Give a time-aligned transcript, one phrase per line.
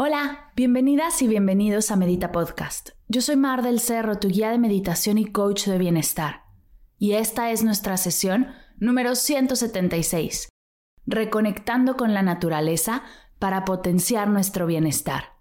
[0.00, 2.90] Hola, bienvenidas y bienvenidos a Medita Podcast.
[3.08, 6.44] Yo soy Mar del Cerro, tu guía de meditación y coach de bienestar.
[6.98, 10.50] Y esta es nuestra sesión número 176,
[11.04, 13.02] Reconectando con la naturaleza
[13.40, 15.40] para potenciar nuestro bienestar.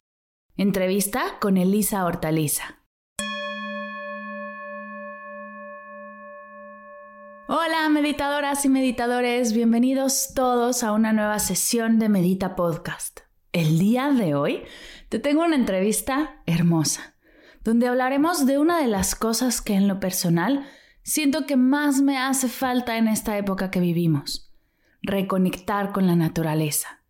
[0.56, 2.84] Entrevista con Elisa Hortaliza.
[7.48, 13.27] Hola meditadoras y meditadores, bienvenidos todos a una nueva sesión de Medita Podcast.
[13.58, 14.62] El día de hoy
[15.10, 17.16] te tengo una entrevista hermosa,
[17.64, 20.68] donde hablaremos de una de las cosas que en lo personal
[21.02, 24.54] siento que más me hace falta en esta época que vivimos,
[25.02, 27.02] reconectar con la naturaleza.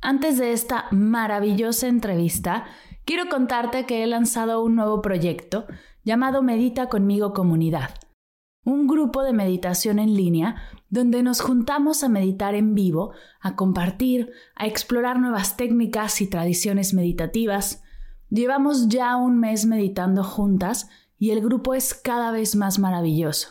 [0.00, 2.64] Antes de esta maravillosa entrevista,
[3.04, 5.68] quiero contarte que he lanzado un nuevo proyecto
[6.02, 7.94] llamado Medita conmigo Comunidad,
[8.64, 10.56] un grupo de meditación en línea
[10.90, 16.92] donde nos juntamos a meditar en vivo, a compartir, a explorar nuevas técnicas y tradiciones
[16.92, 17.82] meditativas.
[18.28, 20.88] Llevamos ya un mes meditando juntas
[21.18, 23.48] y el grupo es cada vez más maravilloso.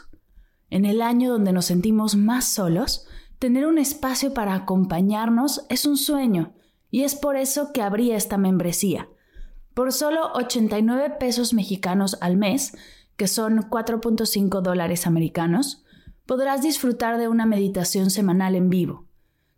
[0.70, 3.08] En el año donde nos sentimos más solos,
[3.40, 6.52] Tener un espacio para acompañarnos es un sueño
[6.92, 9.08] y es por eso que abrí esta membresía.
[9.74, 12.78] Por solo 89 pesos mexicanos al mes,
[13.16, 15.86] que son 4.5 dólares americanos,
[16.30, 19.08] podrás disfrutar de una meditación semanal en vivo,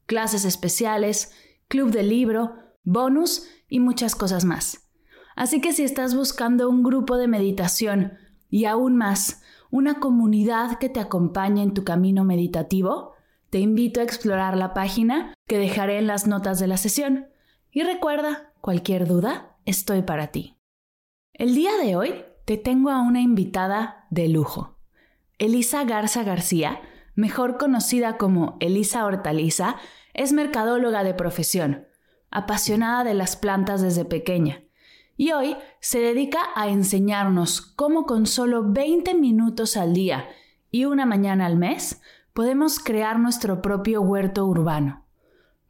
[0.06, 1.34] clases especiales,
[1.68, 2.54] club de libro,
[2.86, 4.90] bonus y muchas cosas más.
[5.36, 8.14] Así que si estás buscando un grupo de meditación
[8.50, 13.16] y aún más, una comunidad que te acompañe en tu camino meditativo,
[13.50, 17.28] te invito a explorar la página que dejaré en las notas de la sesión.
[17.70, 20.56] Y recuerda, cualquier duda, estoy para ti.
[21.34, 24.81] El día de hoy te tengo a una invitada de lujo.
[25.42, 26.82] Elisa Garza García,
[27.16, 29.78] mejor conocida como Elisa Hortaliza,
[30.14, 31.88] es mercadóloga de profesión,
[32.30, 34.62] apasionada de las plantas desde pequeña,
[35.18, 40.30] y hoy se dedica a enseñarnos cómo con solo 20 minutos al día
[40.70, 42.04] y una mañana al mes
[42.34, 45.08] podemos crear nuestro propio huerto urbano,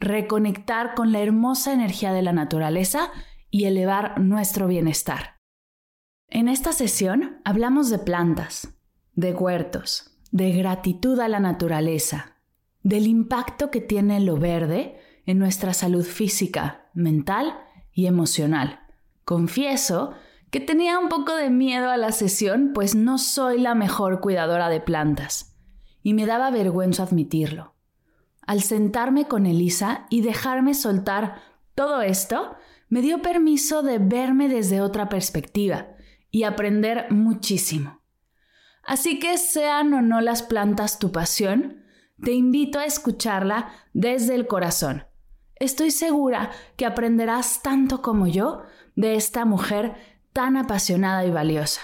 [0.02, 3.09] reconectar con la hermosa energía de la naturaleza
[3.50, 5.38] y elevar nuestro bienestar.
[6.28, 8.78] En esta sesión hablamos de plantas,
[9.13, 12.38] de huertos, de gratitud a la naturaleza,
[12.83, 17.59] del impacto que tiene lo verde en nuestra salud física, mental
[17.94, 18.79] y emocional.
[19.25, 20.13] Confieso
[20.49, 24.69] que tenía un poco de miedo a la sesión, pues no soy la mejor cuidadora
[24.69, 25.55] de plantas
[26.03, 27.75] y me daba vergüenza admitirlo.
[28.45, 31.41] Al sentarme con Elisa y dejarme soltar
[31.75, 32.55] todo esto,
[32.89, 35.88] me dio permiso de verme desde otra perspectiva
[36.31, 38.00] y aprender muchísimo.
[38.84, 41.84] Así que sean o no las plantas tu pasión,
[42.24, 45.06] te invito a escucharla desde el corazón.
[45.56, 48.64] Estoy segura que aprenderás tanto como yo
[48.96, 49.96] de esta mujer
[50.34, 51.81] tan apasionada y valiosa.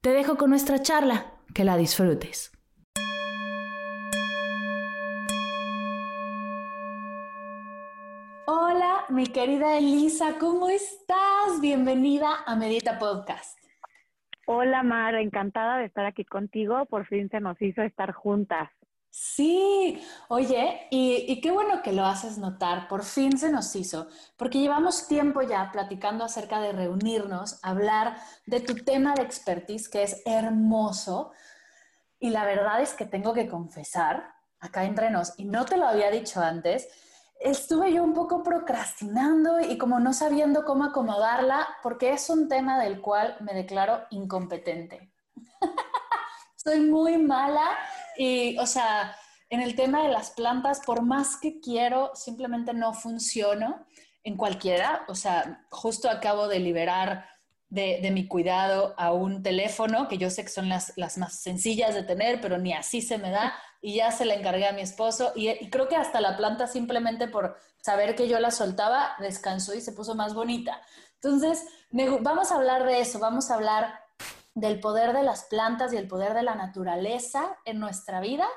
[0.00, 2.52] Te dejo con nuestra charla, que la disfrutes.
[9.16, 11.60] mi querida Elisa, ¿cómo estás?
[11.60, 13.58] Bienvenida a Medita Podcast.
[14.48, 16.86] Hola Mar, encantada de estar aquí contigo.
[16.86, 18.70] Por fin se nos hizo estar juntas.
[19.10, 24.60] Sí, oye, y, qué bueno que lo haces notar, por fin se nos hizo, porque
[24.60, 30.22] llevamos tiempo ya platicando acerca de reunirnos, hablar de tu tema de expertise, que es
[30.26, 31.32] hermoso,
[32.20, 35.86] y la verdad es que tengo que confesar, acá entre nos, y no te lo
[35.86, 36.86] había dicho antes,
[37.40, 42.80] estuve yo un poco procrastinando y como no sabiendo cómo acomodarla, porque es un tema
[42.80, 45.12] del cual me declaro incompetente.
[46.56, 47.66] Soy muy mala
[48.16, 49.14] y, o sea,
[49.48, 53.86] en el tema de las plantas, por más que quiero, simplemente no funciono
[54.24, 55.04] en cualquiera.
[55.08, 57.28] O sea, justo acabo de liberar
[57.68, 61.94] de, mi cuidado a un teléfono, que yo sé que son las, las más sencillas
[61.94, 64.82] de tener, pero ni así se me da y ya se la encargué a mi
[64.82, 69.74] esposo y, creo que hasta la planta simplemente por saber que yo la soltaba, descansó
[69.74, 70.80] y se puso más bonita.
[71.14, 71.64] Entonces,
[72.20, 74.00] vamos a hablar de eso, vamos a hablar
[74.54, 78.48] del poder de las plantas y el poder de la naturaleza en nuestra vida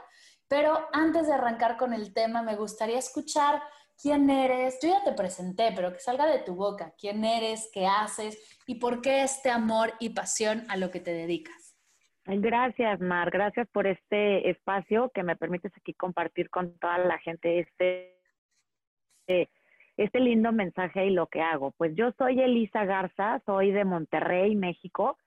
[0.48, 3.62] Pero antes de arrancar con el tema, me gustaría escuchar
[4.02, 4.80] quién eres.
[4.82, 6.94] Yo ya te presenté, pero que salga de tu boca.
[6.98, 7.70] ¿Quién eres?
[7.74, 8.60] ¿Qué haces?
[8.66, 11.76] ¿Y por qué este amor y pasión a lo que te dedicas?
[12.26, 13.32] Gracias, Mar.
[13.32, 18.18] Gracias por este espacio que me permites aquí compartir con toda la gente este,
[19.98, 21.72] este lindo mensaje y lo que hago.
[21.72, 25.18] Pues yo soy Elisa Garza, soy de Monterrey, México.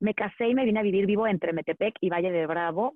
[0.00, 2.94] Me casé y me vine a vivir vivo entre Metepec y Valle de Bravo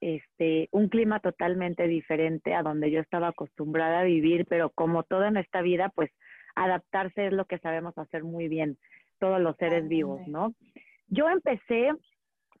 [0.00, 5.24] este, un clima totalmente diferente a donde yo estaba acostumbrada a vivir, pero como todo
[5.24, 6.10] en esta vida, pues
[6.54, 8.78] adaptarse es lo que sabemos hacer muy bien
[9.18, 10.54] todos los seres vivos, ¿no?
[11.08, 11.92] Yo empecé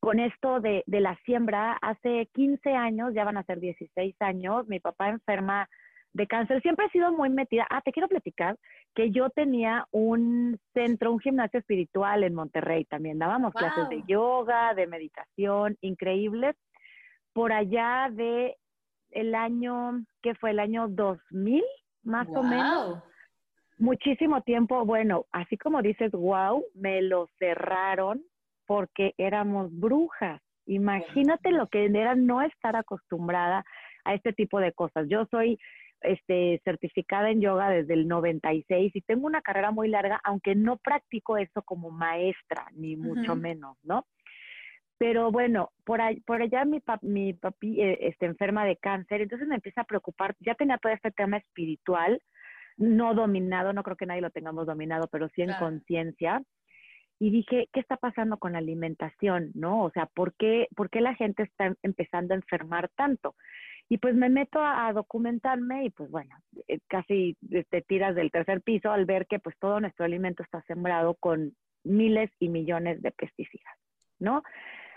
[0.00, 4.68] con esto de, de la siembra hace 15 años, ya van a ser 16 años,
[4.68, 5.68] mi papá enferma
[6.16, 7.66] de cáncer, siempre he sido muy metida.
[7.68, 8.56] Ah, te quiero platicar
[8.94, 13.18] que yo tenía un centro, un gimnasio espiritual en Monterrey también.
[13.18, 16.56] Dábamos clases de yoga, de meditación, increíbles
[17.36, 18.56] por allá de
[19.10, 21.62] el año, que fue el año 2000,
[22.02, 23.02] más o menos.
[23.76, 28.22] Muchísimo tiempo, bueno, así como dices, wow, me lo cerraron
[28.64, 30.40] porque éramos brujas.
[30.64, 33.66] Imagínate lo que era no estar acostumbrada
[34.06, 35.06] a este tipo de cosas.
[35.10, 35.58] Yo soy
[36.00, 40.78] este, certificada en yoga desde el 96 y tengo una carrera muy larga, aunque no
[40.78, 44.06] practico eso como maestra, ni mucho menos, ¿no?
[44.98, 49.56] Pero bueno, por, por allá mi, mi papi eh, está enferma de cáncer, entonces me
[49.56, 52.20] empieza a preocupar, ya tenía todo este tema espiritual,
[52.78, 56.42] no dominado, no creo que nadie lo tengamos dominado, pero sí en conciencia.
[57.18, 59.50] Y dije, ¿qué está pasando con la alimentación?
[59.54, 59.84] ¿No?
[59.84, 63.34] O sea, ¿por qué, ¿por qué la gente está empezando a enfermar tanto?
[63.88, 66.36] Y pues me meto a, documentarme y pues bueno,
[66.68, 67.36] eh, casi
[67.70, 71.54] te tiras del tercer piso al ver que pues todo nuestro alimento está sembrado con
[71.84, 73.74] miles y millones de pesticidas,
[74.18, 74.42] ¿no?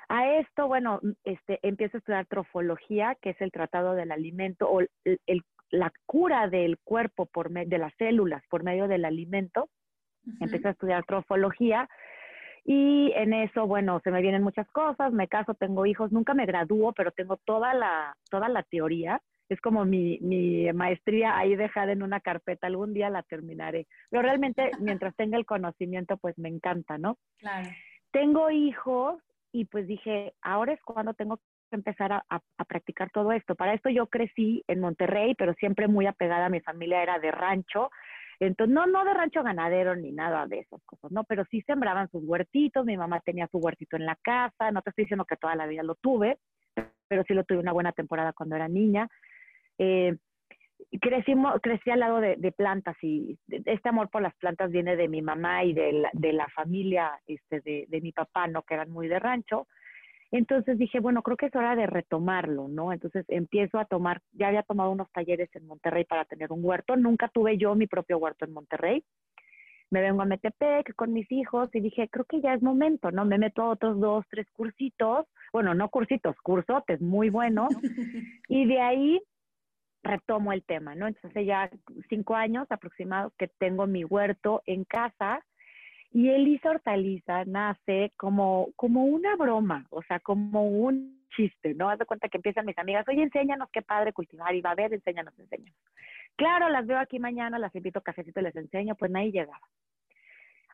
[0.10, 4.82] A esto, bueno, este, empiezo a estudiar trofología, que es el tratado del alimento o
[5.70, 9.70] la cura del cuerpo por de las células por medio del alimento.
[10.40, 11.88] Empecé a estudiar trofología
[12.66, 16.48] y en eso, bueno, se me vienen muchas cosas, me caso, tengo hijos, nunca me
[16.48, 19.22] gradúo, pero tengo toda la, toda la teoría.
[19.48, 23.88] Es como mi, mi maestría ahí dejada en una carpeta, algún día la terminaré.
[24.10, 27.18] Pero realmente, mientras tenga el conocimiento, pues me encanta, ¿no?
[27.38, 27.70] Claro.
[28.12, 33.56] Tengo hijos y pues dije, ahora es cuando tengo que empezar a, practicar todo esto.
[33.56, 37.32] Para esto yo crecí en Monterrey, pero siempre muy apegada a mi familia, era de
[37.32, 37.90] rancho.
[38.40, 41.24] Entonces, no, no de rancho ganadero ni nada de esas cosas, ¿no?
[41.26, 44.92] Pero sí sembraban sus huertitos, mi mamá tenía su huertito en la casa, no te
[44.92, 46.38] estoy diciendo que toda la vida lo tuve,
[47.08, 49.10] pero sí lo tuve una buena temporada cuando era niña.
[49.78, 50.16] Eh,
[51.02, 55.08] crecimos, crecí al lado de, de, plantas y este amor por las plantas viene de
[55.08, 58.64] mi mamá y de la, de la familia este, de, de, mi papá, ¿no?
[58.64, 59.68] Que eran muy de rancho.
[60.32, 62.94] Entonces dije, bueno, creo que es hora de retomarlo, ¿no?
[62.94, 66.96] Entonces empiezo a tomar, ya había tomado unos talleres en Monterrey para tener un huerto,
[66.96, 69.04] nunca tuve yo mi propio huerto en Monterrey.
[69.92, 73.26] Me vengo a Metepec con mis hijos y dije, creo que ya es momento, ¿no?
[73.26, 77.70] Me meto a otros dos, tres cursitos, bueno, no cursitos, cursotes muy buenos.
[78.48, 79.20] y de ahí
[80.04, 81.08] retomo el tema, ¿no?
[81.08, 81.70] Entonces hace ya
[82.10, 85.44] cinco años aproximados que tengo mi huerto en casa
[86.12, 91.90] y Elisa Hortaliza nace como, como una broma, o sea, como un chiste, ¿no?
[91.90, 94.76] Haz de cuenta que empiezan mis amigas, oye, enséñanos qué padre cultivar, y va a
[94.76, 95.78] ver, enséñanos, enséñanos.
[96.36, 99.62] Claro, las veo aquí mañana, las invito a cafecito y les enseño, pues nadie llegaba.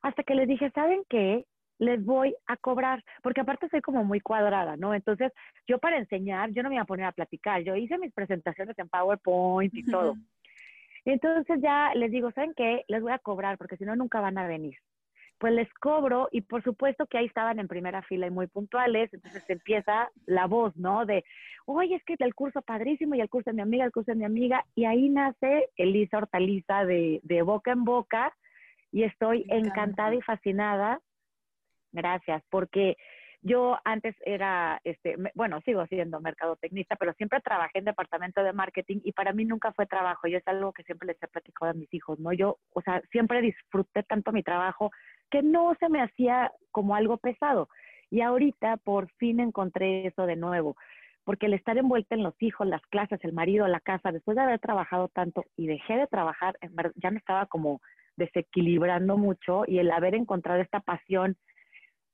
[0.02, 1.46] Hasta que les dije, ¿saben qué?
[1.80, 4.94] Les voy a cobrar, porque aparte soy como muy cuadrada, ¿no?
[4.94, 5.32] Entonces,
[5.68, 8.78] yo para enseñar, yo no me iba a poner a platicar, yo hice mis presentaciones
[8.80, 10.16] en PowerPoint y todo.
[11.06, 12.84] Entonces ya les digo, ¿saben qué?
[12.88, 14.76] Les voy a cobrar, porque si no, nunca van a venir.
[15.38, 19.14] Pues les cobro y por supuesto que ahí estaban en primera fila y muy puntuales,
[19.14, 21.06] entonces empieza la voz, ¿no?
[21.06, 21.26] De,
[21.66, 24.18] oye, es que el curso padrísimo y el curso de mi amiga, el curso de
[24.18, 28.34] mi amiga, y ahí nace Elisa Hortaliza de, de boca en boca
[28.92, 31.02] y estoy encantada y fascinada
[31.96, 32.98] Gracias, porque
[33.42, 39.00] yo antes era, este, bueno, sigo siendo mercadotecnista, pero siempre trabajé en departamento de marketing
[39.04, 40.28] y para mí nunca fue trabajo.
[40.28, 42.34] Yo es algo que siempre les he platicado a mis hijos, ¿no?
[42.34, 44.92] Yo, o sea, siempre disfruté tanto mi trabajo
[45.32, 47.70] que no se me hacía como algo pesado.
[48.10, 50.76] Y ahorita por fin encontré eso de nuevo,
[51.24, 54.44] porque el estar envuelta en los hijos, las clases, el marido, la casa, después de
[54.44, 56.58] haber trabajado tanto y dejé de trabajar,
[56.96, 57.80] ya me estaba como
[58.18, 61.38] desequilibrando mucho y el haber encontrado esta pasión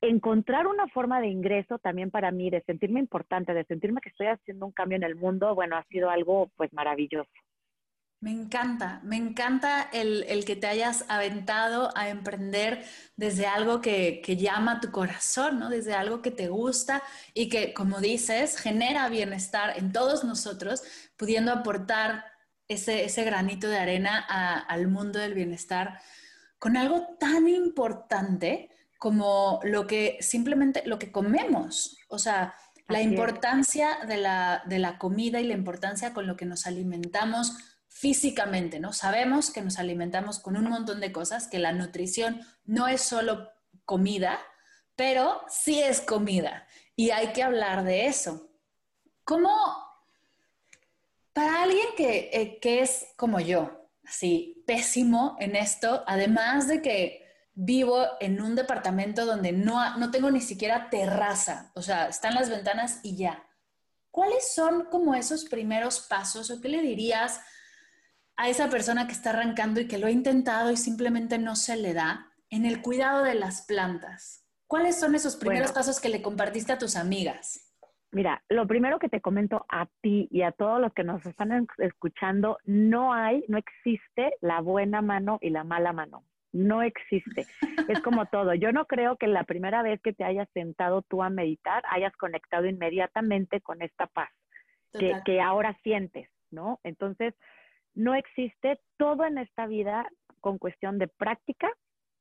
[0.02, 4.28] encontrar una forma de ingreso también para mí, de sentirme importante, de sentirme que estoy
[4.28, 7.30] haciendo un cambio en el mundo, bueno, ha sido algo pues maravilloso.
[8.20, 12.84] Me encanta, me encanta el, que te hayas aventado a emprender
[13.16, 15.70] desde algo que, llama a tu corazón, ¿no?
[15.70, 17.02] Desde algo que te gusta
[17.34, 20.84] y que, como dices, genera bienestar en todos nosotros,
[21.18, 22.26] pudiendo aportar
[22.68, 26.00] ese, ese granito de arena al mundo del bienestar
[26.60, 28.71] con algo tan importante
[29.02, 31.98] como lo que simplemente lo que comemos.
[32.08, 32.54] O sea,
[32.88, 37.58] la importancia de la, de la comida y la importancia con lo que nos alimentamos
[37.88, 38.94] físicamente, ¿no?
[38.94, 43.50] Sabemos que nos alimentamos con un montón de cosas, que la nutrición no es solo
[43.86, 44.38] comida,
[44.96, 48.52] pero sí es comida y hay que hablar de eso.
[49.24, 49.50] ¿Cómo,
[51.34, 57.21] para alguien que, eh, que es como yo, así, pésimo en esto, además de que
[57.54, 62.50] vivo en un departamento donde no, no tengo ni siquiera terraza, o sea, están las
[62.50, 63.44] ventanas y ya.
[64.10, 67.42] ¿Cuáles son como esos primeros pasos o qué le dirías
[68.36, 71.78] a esa persona que está arrancando y que lo ha intentado y simplemente no se
[71.78, 74.46] le da en el cuidado de las plantas?
[74.68, 77.72] ¿Cuáles son esos primeros pasos que le compartiste a tus amigas?
[78.12, 81.68] Mira, lo primero que te comento a ti y a todos los que nos están
[81.78, 86.26] escuchando, no hay, no existe la buena mano y la mala mano.
[86.54, 87.46] No existe.
[87.88, 88.54] Es como todo.
[88.54, 92.16] Yo no creo que la primera vez que te hayas sentado tú a meditar hayas
[92.18, 94.30] conectado inmediatamente con esta paz
[94.92, 96.80] que, que, ahora sientes, ¿no?
[96.84, 97.34] Entonces,
[97.94, 100.10] no existe todo en esta vida
[100.42, 101.72] con cuestión de práctica,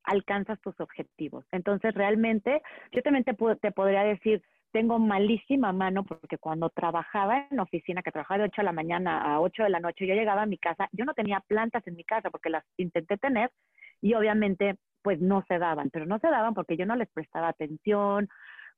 [0.04, 1.44] alcanzas tus objetivos.
[1.50, 7.58] Entonces, realmente, yo también te, te podría decir, tengo malísima mano porque cuando trabajaba en
[7.58, 10.42] oficina, que trabajaba de 8 de la mañana a 8 de la noche, yo llegaba
[10.42, 13.50] a mi casa, yo no tenía plantas en mi casa porque las intenté tener
[14.00, 17.48] y obviamente pues no se daban, pero no se daban porque yo no les prestaba
[17.48, 18.28] atención,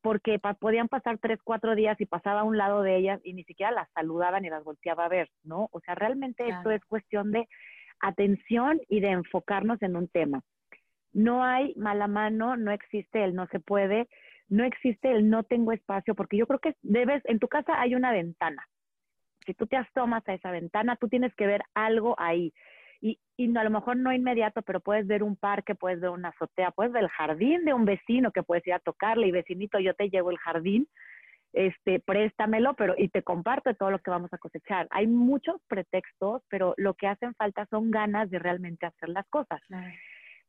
[0.02, 3.44] porque podían pasar tres, cuatro días y pasaba a un lado de ellas y ni
[3.44, 5.68] siquiera las saludaba ni las volteaba a ver, ¿no?
[5.72, 7.48] O sea, realmente esto es cuestión de
[8.00, 10.42] atención y de enfocarnos en un tema.
[11.12, 14.08] No hay mala mano, no existe el no se puede,
[14.48, 17.94] no existe el no tengo espacio, porque yo creo que debes, en tu casa hay
[17.94, 18.66] una ventana.
[19.46, 22.52] Si tú te asomas a esa ventana, tú tienes que ver algo ahí
[23.02, 26.28] y, y a lo mejor no inmediato, pero puedes ver un parque, puedes ver una
[26.28, 29.80] azotea, puedes ver el jardín de un vecino que puedes ir a tocarle y vecinito,
[29.80, 30.86] yo te llevo el jardín,
[31.52, 34.86] este, préstamelo, pero y te comparto todo lo que vamos a cosechar.
[34.90, 39.60] Hay muchos pretextos, pero lo que hacen falta son ganas de realmente hacer las cosas.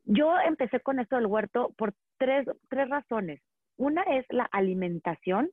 [0.05, 3.41] Yo empecé con esto del huerto por tres, tres razones.
[3.77, 5.49] Una es la alimentación,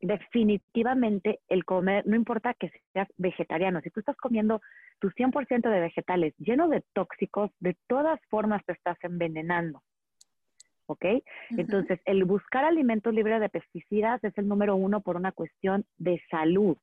[0.00, 4.60] definitivamente el comer, no importa que seas vegetariano, si tú estás comiendo
[4.98, 9.82] tu 100% de vegetales lleno de tóxicos, de todas formas te estás envenenando.
[10.86, 11.04] ¿Ok?
[11.50, 16.20] Entonces, el buscar alimentos libres de pesticidas es el número uno por una cuestión de
[16.28, 16.76] salud,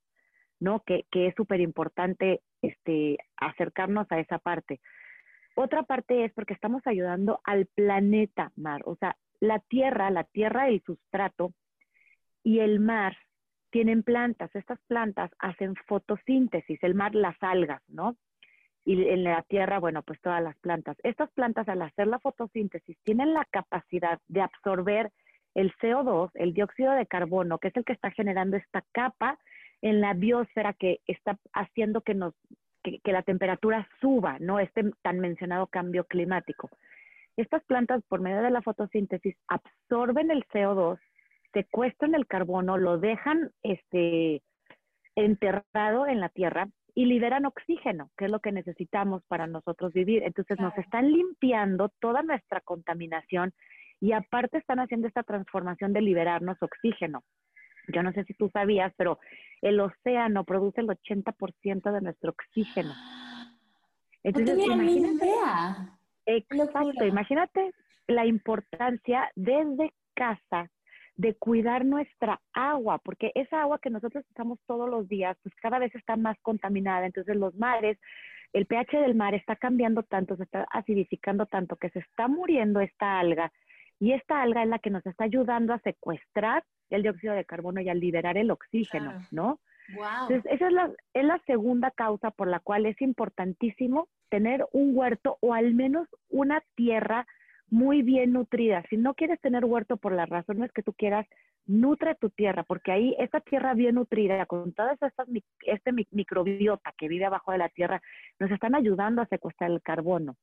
[0.62, 0.80] ¿no?
[0.86, 4.80] Que, que es súper importante este, acercarnos a esa parte.
[5.56, 8.82] Otra parte es porque estamos ayudando al planeta, Mar.
[8.86, 11.52] O sea, la tierra, la tierra, el sustrato,
[12.48, 13.18] y el mar
[13.72, 14.50] tienen plantas.
[14.56, 18.16] Estas plantas hacen fotosíntesis, el mar las algas, ¿no?
[18.86, 20.96] Y en la tierra, bueno, pues todas las plantas.
[21.04, 25.12] Estas plantas al hacer la fotosíntesis tienen la capacidad de absorber
[25.56, 29.38] el CO2, el dióxido de carbono, que es el que está generando esta capa
[29.82, 32.34] en la biosfera que está haciendo que nos
[32.82, 34.62] que, que la temperatura suba, ¿no?
[34.62, 36.70] Este tan mencionado cambio climático.
[37.36, 40.98] Estas plantas, por medio de la fotosíntesis, absorben el CO2
[41.58, 44.44] secuestran el carbono, lo dejan este,
[45.16, 50.22] enterrado en la tierra y liberan oxígeno, que es lo que necesitamos para nosotros vivir.
[50.24, 53.54] Entonces nos están limpiando toda nuestra contaminación
[54.00, 57.24] y aparte están haciendo esta transformación de liberarnos oxígeno.
[57.88, 59.18] Yo no sé si tú sabías, pero
[59.62, 62.94] el océano produce el 80% de nuestro oxígeno.
[64.24, 65.32] Entonces, imagínate,
[66.28, 67.72] Exacto, imagínate
[68.08, 70.70] la importancia desde casa
[71.18, 75.80] de cuidar nuestra agua, porque esa agua que nosotros usamos todos los días, pues cada
[75.80, 77.08] vez está más contaminada.
[77.08, 77.98] Entonces los mares,
[78.54, 82.80] el pH del mar está cambiando tanto, se está acidificando tanto que se está muriendo
[82.80, 83.52] esta alga.
[84.00, 87.82] Y esta alga es la que nos está ayudando a secuestrar el dióxido de carbono
[87.82, 89.60] y a liberar el oxígeno, ¿no?
[89.90, 94.96] Entonces, esa es la, es la segunda causa por la cual es importantísimo tener un
[94.96, 97.26] huerto o al menos una tierra
[97.70, 98.84] muy bien nutrida.
[98.90, 101.28] Si no quieres tener huerto por las razones que tú quieras,
[101.66, 105.28] nutre tu tierra, porque ahí esta tierra bien nutrida, con todas estas,
[105.66, 108.02] este microbiota que vive abajo de la tierra,
[108.40, 110.36] nos están ayudando a secuestrar el carbono.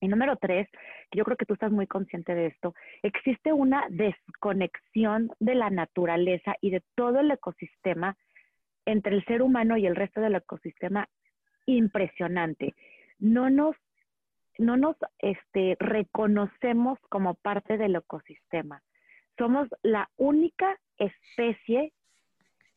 [0.00, 0.68] Y número tres,
[1.12, 6.54] yo creo que tú estás muy consciente de esto, existe una desconexión de la naturaleza
[6.60, 8.16] y de todo el ecosistema
[8.84, 11.08] entre el ser humano y el resto del ecosistema
[11.66, 12.74] impresionante.
[13.18, 13.76] No nos,
[14.58, 18.82] no nos este, reconocemos como parte del ecosistema.
[19.38, 21.92] Somos la única especie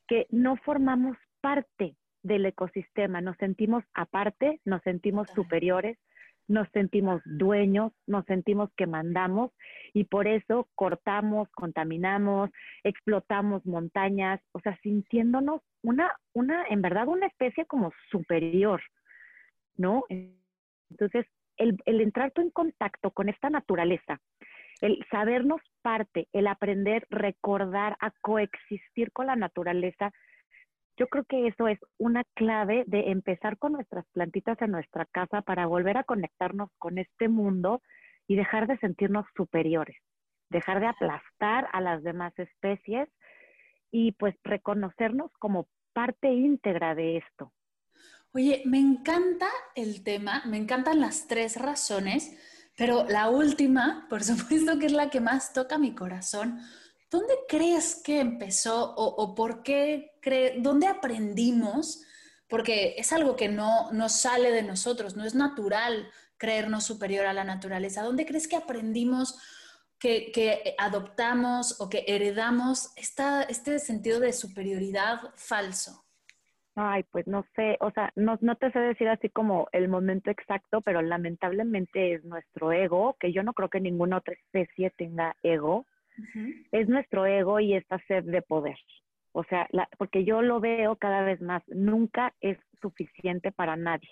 [0.08, 5.98] que no formamos parte del ecosistema, nos sentimos aparte, nos sentimos superiores,
[6.48, 9.52] nos sentimos dueños, nos sentimos que mandamos
[9.94, 12.52] y por eso cortamos, contaminamos,
[12.84, 18.82] explotamos montañas, o sea, sintiéndonos una, una, en verdad, una especie como superior,
[19.78, 20.04] ¿no?
[20.90, 21.26] Entonces,
[21.62, 24.20] el, entrar tú en contacto con esta naturaleza,
[24.82, 30.12] el sabernos parte, el aprender, recordar a coexistir con la naturaleza,
[30.98, 35.42] yo creo que eso es una clave de empezar con nuestras plantitas en nuestra casa
[35.42, 37.82] para volver a conectarnos con este mundo
[38.28, 39.98] y dejar de sentirnos superiores,
[40.50, 43.10] dejar de aplastar a las demás especies
[43.92, 47.52] y pues reconocernos como parte íntegra de esto.
[48.34, 52.32] Oye, me encanta el tema, me encantan las tres razones,
[52.78, 56.62] pero la última, por supuesto que es la que más toca mi corazón,
[57.12, 62.02] ¿Dónde crees que empezó o, por qué crees, dónde aprendimos?
[62.48, 67.34] Porque es algo que no, no sale de nosotros, no es natural creernos superior a
[67.34, 68.04] la naturaleza.
[68.04, 69.38] ¿Dónde crees que aprendimos,
[70.00, 76.06] que, que adoptamos o que heredamos esta, este sentido de superioridad falso?
[76.76, 80.32] Ay, pues no sé, o sea, no, no te sé decir así como el momento
[80.32, 85.36] exacto, pero lamentablemente es nuestro ego, que yo no creo que ninguna otra especie tenga
[85.44, 85.86] ego,
[86.72, 88.78] es nuestro ego y esta sed de poder.
[89.34, 94.10] O sea, porque yo lo veo cada vez más, nunca es suficiente para nadie,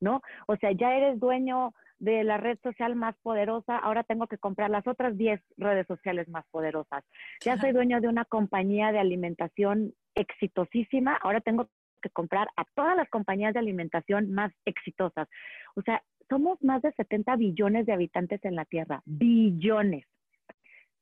[0.00, 0.22] ¿no?
[0.46, 4.70] O sea, ya eres dueño de la red social más poderosa, ahora tengo que comprar
[4.70, 7.04] las otras 10 redes sociales más poderosas.
[7.44, 11.68] Ya soy dueño de una compañía de alimentación exitosísima, ahora tengo
[12.08, 15.28] que comprar a todas las compañías de alimentación más exitosas.
[15.74, 20.06] O sea, somos más de 70 billones de habitantes en la Tierra, billones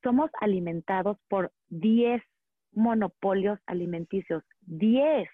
[0.05, 2.23] somos alimentados por 10
[2.73, 4.45] monopolios alimenticios.
[4.67, 5.29] 10.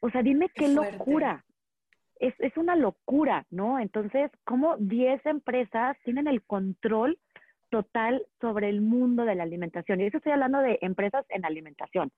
[0.00, 1.44] O sea, dime qué, locura.
[2.20, 3.78] Es, es, una locura, ¿no?
[3.78, 7.18] Entonces, ¿cómo 10 empresas tienen el control
[7.68, 10.00] total sobre el mundo de la alimentación?
[10.00, 12.10] Y eso estoy hablando de empresas en alimentación.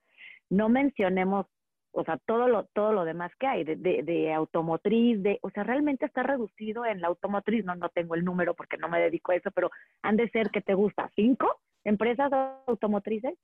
[0.50, 1.46] No mencionemos
[1.92, 5.64] o sea, todo lo, todo lo demás que hay, de, de, automotriz, de, o sea,
[5.64, 9.32] realmente está reducido en la automotriz, no, no tengo el número porque no me dedico
[9.32, 9.70] a eso, pero
[10.02, 12.30] han de ser que te gusta, cinco empresas
[12.66, 13.34] automotrices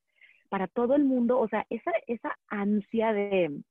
[0.48, 3.62] para todo el mundo, o sea, esa, esa ansia de,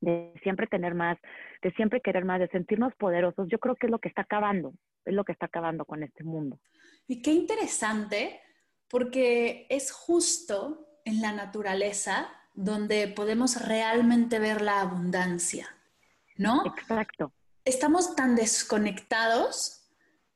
[0.00, 1.18] de siempre tener más,
[1.62, 4.74] de siempre querer más, de sentirnos poderosos, yo creo que es lo que está acabando,
[5.04, 6.58] es lo que está acabando con este mundo.
[7.06, 8.40] Y qué interesante,
[8.88, 15.68] porque es justo en la naturaleza donde podemos realmente ver la abundancia,
[16.36, 16.66] ¿no?
[16.66, 17.32] Exacto.
[17.64, 19.82] Estamos tan desconectados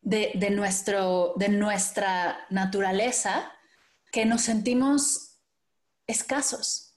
[0.02, 3.50] de, nuestro, de nuestra naturaleza
[4.12, 5.40] que nos sentimos
[6.06, 6.94] escasos.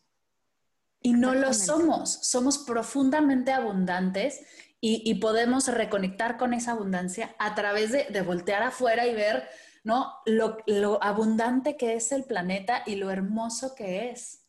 [1.02, 4.42] Y no lo somos, somos profundamente abundantes
[4.80, 9.48] y, podemos reconectar con esa abundancia a través de, de voltear afuera y ver
[9.84, 10.14] ¿no?
[10.26, 14.45] Lo, lo, abundante que es el planeta y lo hermoso que es.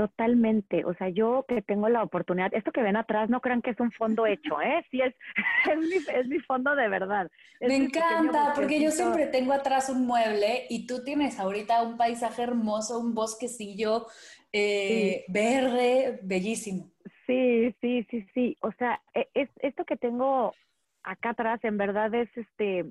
[0.00, 3.72] Totalmente, o sea, yo que tengo la oportunidad, esto que ven atrás no crean que
[3.72, 4.82] es un fondo hecho, ¿eh?
[4.90, 5.14] Sí, es,
[6.14, 7.30] es, mi, fondo de verdad.
[7.60, 12.44] Me encanta, porque yo siempre tengo atrás un mueble y tú tienes ahorita un paisaje
[12.44, 14.06] hermoso, un bosquecillo
[14.54, 16.90] eh, verde, bellísimo.
[17.26, 20.54] Sí, sí, sí, sí, o sea, e, es, esto que tengo
[21.02, 22.86] acá atrás en verdad es este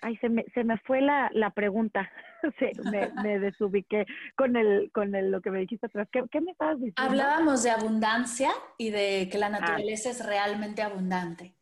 [0.00, 2.10] Ay, se me, se me fue la, la pregunta.
[2.92, 6.08] me, me, desubiqué con, el, con el, lo que me dijiste atrás.
[6.12, 7.02] ¿Qué, ¿Qué, me estabas diciendo?
[7.02, 9.50] Hablábamos de abundancia y de que la ah.
[9.60, 11.54] naturaleza es realmente abundante.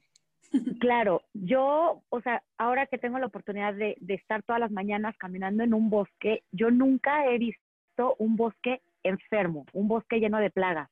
[0.81, 5.16] Claro, yo, o sea, ahora que tengo la oportunidad de, de estar todas las mañanas
[5.16, 10.51] caminando en un bosque, yo nunca he visto un bosque enfermo, un bosque lleno de
[10.51, 10.90] plagas.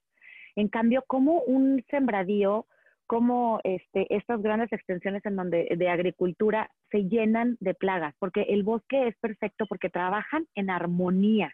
[0.56, 2.66] En cambio, como un sembradío
[3.10, 8.62] cómo este, estas grandes extensiones en donde de agricultura se llenan de plagas, porque el
[8.62, 11.52] bosque es perfecto porque trabajan en armonía,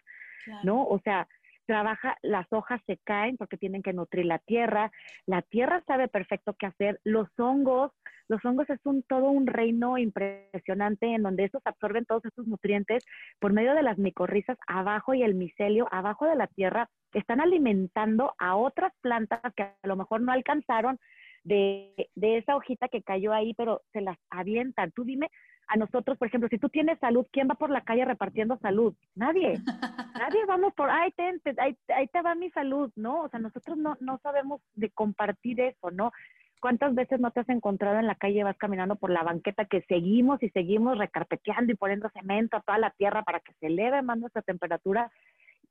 [0.61, 0.83] ¿no?
[0.83, 1.27] O sea,
[1.65, 4.91] trabaja, las hojas se caen porque tienen que nutrir la tierra,
[5.25, 7.91] la tierra sabe perfecto qué hacer, los hongos,
[8.27, 13.03] los hongos es un todo un reino impresionante en donde estos absorben todos estos nutrientes
[13.39, 18.35] por medio de las micorrizas abajo y el micelio abajo de la tierra, están alimentando
[18.37, 20.99] a otras plantas que a lo mejor no alcanzaron
[21.47, 24.91] de, de esa hojita que cayó ahí, pero se las avientan.
[24.91, 25.29] Tú dime,
[25.67, 28.93] a nosotros, por ejemplo, si tú tienes salud, ¿quién va por la calle repartiendo salud?
[29.15, 29.53] Nadie.
[30.19, 31.13] Nadie vamos por, ay,
[31.57, 33.21] ahí, ahí, te va mi salud, ¿no?
[33.21, 36.11] O sea, nosotros no, no sabemos de compartir eso, ¿no?
[36.59, 39.83] ¿Cuántas veces no te has encontrado en la calle, vas caminando por la banqueta que
[39.83, 44.01] seguimos y seguimos recarpeteando y poniendo cemento a toda la tierra para que se eleve
[44.01, 45.11] más nuestra temperatura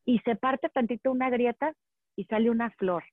[0.04, 1.74] y se parte tantito una grieta
[2.14, 3.04] y sale una flor?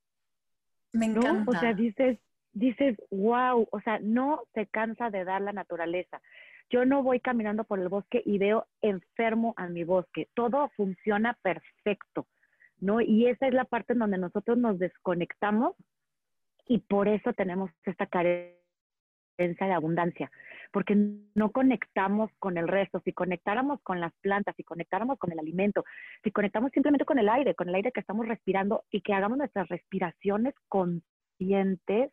[0.93, 1.49] Me encanta.
[1.49, 2.19] O sea, dices,
[2.54, 6.22] dices, wow, o sea, no se cansa de dar la naturaleza.
[6.70, 10.30] Yo no voy caminando por el bosque y veo enfermo a mi bosque.
[10.34, 12.28] Todo funciona perfecto,
[12.80, 13.02] ¿no?
[13.02, 15.76] Y esa es la parte en donde nosotros nos desconectamos
[16.68, 18.58] y por eso tenemos esta carencia
[19.38, 20.32] de abundancia,
[20.72, 20.96] porque
[21.36, 23.02] no conectamos con el resto.
[23.04, 25.84] Si conectáramos con las plantas, si conectáramos con el alimento,
[26.24, 29.38] si conectamos simplemente con el aire, con el aire que estamos respirando y que hagamos
[29.38, 32.12] nuestras respiraciones conscientes,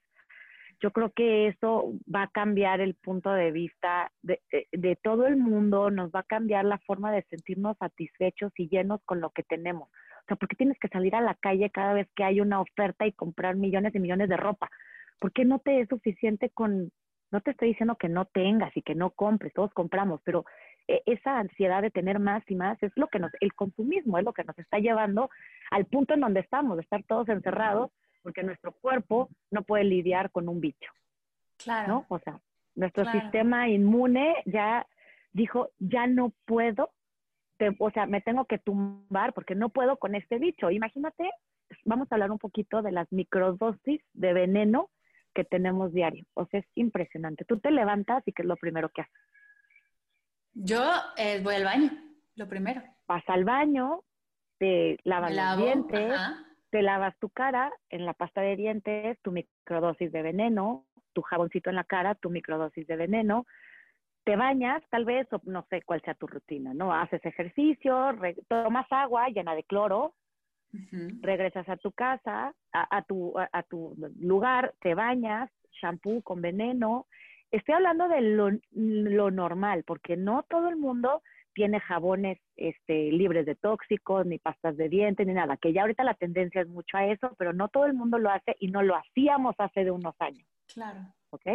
[0.80, 4.40] yo creo que eso va a cambiar el punto de vista de,
[4.72, 9.00] de, todo el mundo, nos va a cambiar la forma de sentirnos satisfechos y llenos
[9.04, 9.88] con lo que tenemos.
[9.88, 12.60] O sea, ¿por qué tienes que salir a la calle cada vez que hay una
[12.60, 14.70] oferta y comprar millones y millones de ropa?
[15.18, 16.90] ¿Por qué no te es suficiente con,
[17.30, 20.44] no te estoy diciendo que no tengas y que no compres, todos compramos, pero
[20.88, 24.24] eh, esa ansiedad de tener más y más es lo que nos, el consumismo es
[24.24, 25.28] lo que nos está llevando
[25.70, 27.90] al punto en donde estamos, de estar todos encerrados
[28.22, 30.90] porque nuestro cuerpo no puede lidiar con un bicho.
[31.56, 31.88] Claro.
[31.88, 32.06] ¿no?
[32.08, 32.40] O sea,
[32.74, 34.86] nuestro sistema inmune ya
[35.32, 36.90] dijo, ya no puedo,
[37.78, 40.70] o sea, me tengo que tumbar porque no puedo con este bicho.
[40.70, 41.30] Imagínate,
[41.84, 44.90] vamos a hablar un poquito de las microdosis de veneno
[45.34, 46.24] que tenemos diario.
[46.34, 47.44] O sea, es impresionante.
[47.44, 49.14] Tú te levantas y ¿qué es lo primero que haces?
[50.52, 50.82] Yo
[51.16, 51.90] eh, voy al baño,
[52.34, 52.82] lo primero.
[53.06, 54.02] Vas al baño,
[54.58, 56.12] te lavas los dientes,
[56.70, 61.70] te lavas tu cara en la pasta de dientes, tu microdosis de veneno, tu jaboncito
[61.70, 63.46] en la cara, tu microdosis de veneno,
[64.24, 66.94] te bañas tal vez, o no sé cuál sea tu rutina, ¿no?
[66.94, 68.16] Haces ejercicio,
[68.48, 70.14] tomas agua llena de cloro,
[71.20, 75.50] regresas a tu casa, a, tu, a, tu lugar, te bañas,
[75.82, 77.06] shampoo con veneno.
[77.50, 81.22] Estoy hablando de lo, lo normal, porque no todo el mundo
[81.54, 86.04] tiene jabones este, libres de tóxicos, ni pastas de dientes, ni nada, que ya ahorita
[86.04, 88.82] la tendencia es mucho a eso, pero no todo el mundo lo hace y no
[88.82, 90.46] lo hacíamos hace de unos años.
[90.72, 91.00] Claro.
[91.30, 91.46] ¿Ok?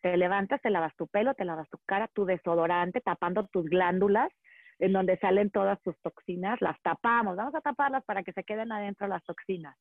[0.00, 4.32] Te levantas, te lavas tu pelo, te lavas tu cara, tu desodorante, tapando tus glándulas,
[4.78, 8.72] en donde salen todas tus toxinas, las tapamos, vamos a taparlas para que se queden
[8.72, 9.76] adentro las toxinas.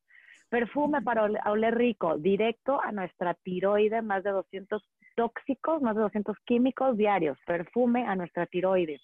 [0.50, 4.84] Perfume para oler rico, directo a nuestra tiroide, más de 200
[5.16, 9.02] tóxicos, más de 200 químicos diarios, perfume a nuestra tiroides.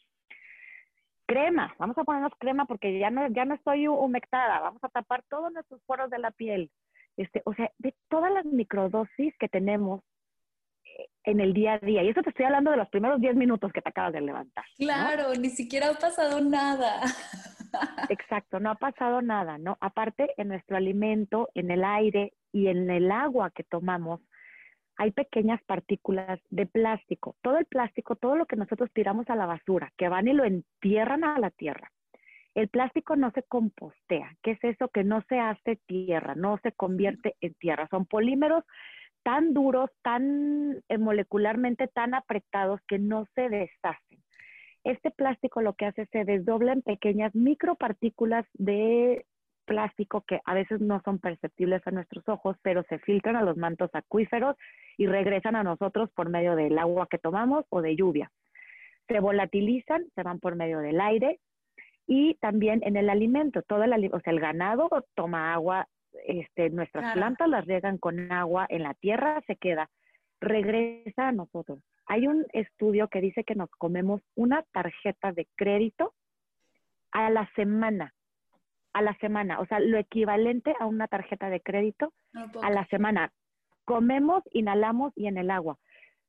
[1.27, 5.23] Crema, vamos a ponernos crema porque ya no, ya no estoy humectada, vamos a tapar
[5.29, 6.71] todos nuestros poros de la piel.
[7.17, 10.01] Este, o sea, de todas las microdosis que tenemos
[10.85, 12.03] eh, en el día a día.
[12.03, 14.63] Y eso te estoy hablando de los primeros 10 minutos que te acabas de levantar.
[14.77, 17.01] Claro, ni siquiera ha pasado nada.
[18.09, 19.77] Exacto, no ha pasado nada, ¿no?
[19.81, 24.21] Aparte, en nuestro alimento, en el aire y en el agua que tomamos,
[24.97, 27.35] hay pequeñas partículas de plástico.
[27.41, 30.43] Todo el plástico, todo lo que nosotros tiramos a la basura, que van y lo
[30.43, 31.91] entierran a la tierra.
[32.55, 34.35] El plástico no se compostea.
[34.41, 34.89] ¿Qué es eso?
[34.89, 37.87] Que no se hace tierra, no se convierte en tierra.
[37.91, 38.63] Son polímeros
[39.21, 44.23] tan duros, tan eh, molecularmente tan apretados que no se deshacen.
[44.83, 49.25] Este plástico lo que hace se desdobla en pequeñas micropartículas de
[49.67, 53.57] plástico que a veces no son perceptibles a nuestros ojos, pero se filtran a los
[53.57, 54.55] mantos acuíferos
[54.97, 58.31] y regresan a nosotros por medio del agua que tomamos o de lluvia.
[59.07, 61.39] Se volatilizan, se van por medio del aire
[62.07, 63.61] y también en el alimento.
[63.61, 65.87] Todo el, o sea, el ganado toma agua,
[66.25, 69.89] este, nuestras plantas las riegan con agua, en la tierra se queda,
[70.39, 71.79] regresa a nosotros.
[72.07, 76.13] Hay un estudio que dice que nos comemos una tarjeta de crédito
[77.11, 78.13] a la semana
[78.97, 82.13] a la semana, o sea, lo equivalente a una tarjeta de crédito
[82.63, 83.31] a la semana.
[83.85, 85.77] Comemos, inhalamos y en el agua.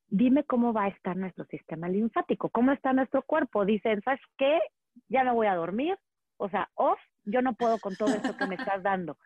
[0.09, 3.65] Dime cómo va a estar nuestro sistema linfático, cómo está nuestro cuerpo.
[3.65, 4.61] Dicen, ¿sabes qué?
[5.09, 5.97] Ya me voy a dormir,
[6.37, 9.17] o sea, off, yo no puedo con todo esto que me estás dando.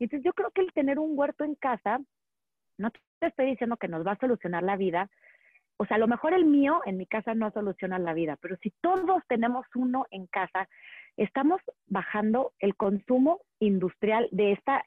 [0.00, 2.00] Entonces yo creo que el tener un huerto en casa,
[2.76, 5.08] no te estoy diciendo que nos va a solucionar la vida,
[5.76, 8.56] o sea, a lo mejor el mío en mi casa no soluciona la vida, pero
[8.56, 10.68] si todos tenemos uno en casa,
[11.16, 14.84] estamos bajando el consumo industrial de esta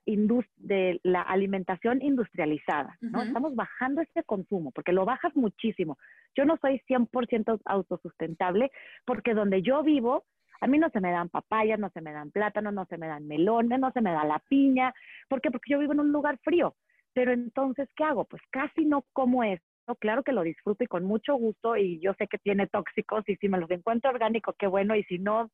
[0.58, 3.22] de la alimentación industrializada, ¿no?
[3.22, 5.98] Estamos bajando ese consumo porque lo bajas muchísimo.
[6.36, 8.72] Yo no soy 100% autosustentable
[9.06, 10.26] porque donde yo vivo
[10.60, 13.08] a mí no se me dan papayas, no se me dan plátanos, no se me
[13.08, 14.94] dan melones, no se me da la piña.
[15.30, 15.52] ¿Por qué?
[15.52, 16.76] Porque yo vivo en un lugar frío.
[17.13, 18.26] Pero entonces, ¿qué hago?
[18.26, 19.66] Pues casi no como esto.
[20.00, 23.38] Claro que lo disfruto y con mucho gusto y yo sé que tiene tóxicos y
[23.38, 25.50] si me los encuentro orgánicos, qué bueno, y si no,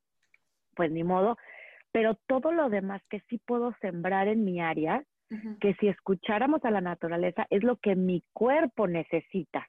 [0.75, 1.38] pues ni modo,
[1.91, 5.03] pero todo lo demás que sí puedo sembrar en mi área,
[5.59, 9.67] que si escucháramos a la naturaleza es lo que mi cuerpo necesita.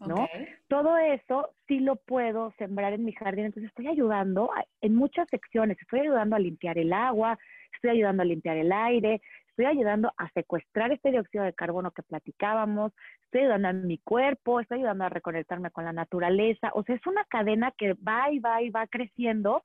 [0.00, 0.28] ¿no?
[0.68, 5.76] Todo eso sí lo puedo sembrar en mi jardín, entonces estoy ayudando en muchas secciones,
[5.80, 7.38] estoy ayudando a limpiar el agua,
[7.74, 12.04] estoy ayudando a limpiar el aire, estoy ayudando a secuestrar este dióxido de carbono que
[12.04, 12.92] platicábamos,
[13.24, 17.06] estoy ayudando a mi cuerpo, estoy ayudando a reconectarme con la naturaleza, o sea, es
[17.06, 19.64] una cadena que va y va y va creciendo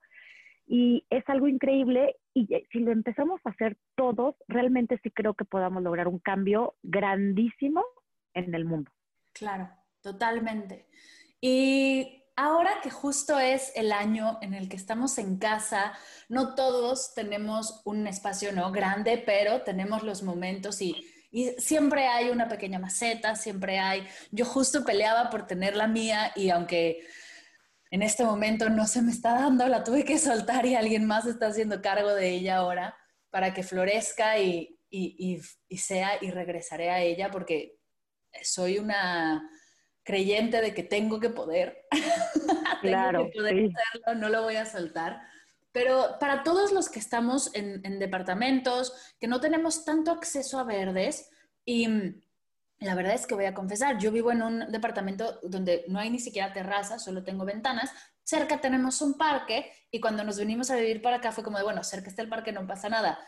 [0.66, 5.44] y es algo increíble y si lo empezamos a hacer todos, realmente sí creo que
[5.44, 7.84] podamos lograr un cambio grandísimo
[8.32, 8.90] en el mundo.
[9.32, 9.68] Claro,
[10.00, 10.86] totalmente.
[11.40, 15.92] Y ahora que justo es el año en el que estamos en casa,
[16.28, 22.30] no todos tenemos un espacio no grande, pero tenemos los momentos y, y, siempre hay
[22.30, 24.06] una pequeña maceta, siempre hay.
[24.32, 27.06] Yo justo peleaba por tener la mía y aunque
[27.94, 31.26] en este momento no se me está dando, la tuve que soltar y alguien más
[31.26, 32.98] está haciendo cargo de ella ahora
[33.30, 37.78] para que florezca y, y, y sea y regresaré a ella porque
[38.42, 39.48] soy una
[40.02, 41.86] creyente de que tengo que poder.
[42.80, 45.22] Claro, que poder hacerlo, no lo voy a soltar.
[45.72, 50.64] Pero para todos los que estamos en, en, departamentos, que no tenemos tanto acceso a
[50.64, 51.30] verdes,
[51.64, 51.88] y
[52.80, 56.10] la verdad es que voy a confesar, yo vivo en un departamento donde no hay
[56.10, 57.90] ni siquiera terraza, solo tengo ventanas,
[58.22, 61.64] cerca tenemos un parque y cuando nos venimos a vivir para acá fue como de,
[61.64, 63.18] bueno, cerca está el parque, no pasa nada.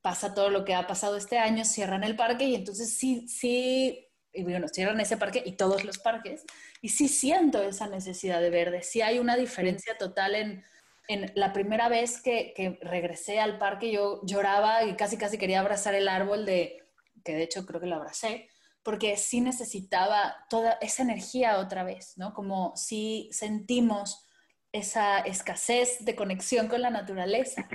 [0.00, 4.08] Pasa todo lo que ha pasado este año, cierran el parque y entonces sí, sí
[4.32, 6.44] y bueno, cierran ese parque y todos los parques,
[6.80, 10.64] y sí siento esa necesidad de verde, sí hay una diferencia total en,
[11.08, 15.60] en la primera vez que, que, regresé al parque, yo lloraba y casi casi quería
[15.60, 16.81] abrazar el árbol de,
[17.22, 18.48] que de hecho creo que lo abracé,
[18.82, 22.34] porque sí necesitaba toda esa energía otra vez, ¿no?
[22.34, 24.26] Como si sentimos
[24.72, 27.68] esa escasez de conexión con la naturaleza.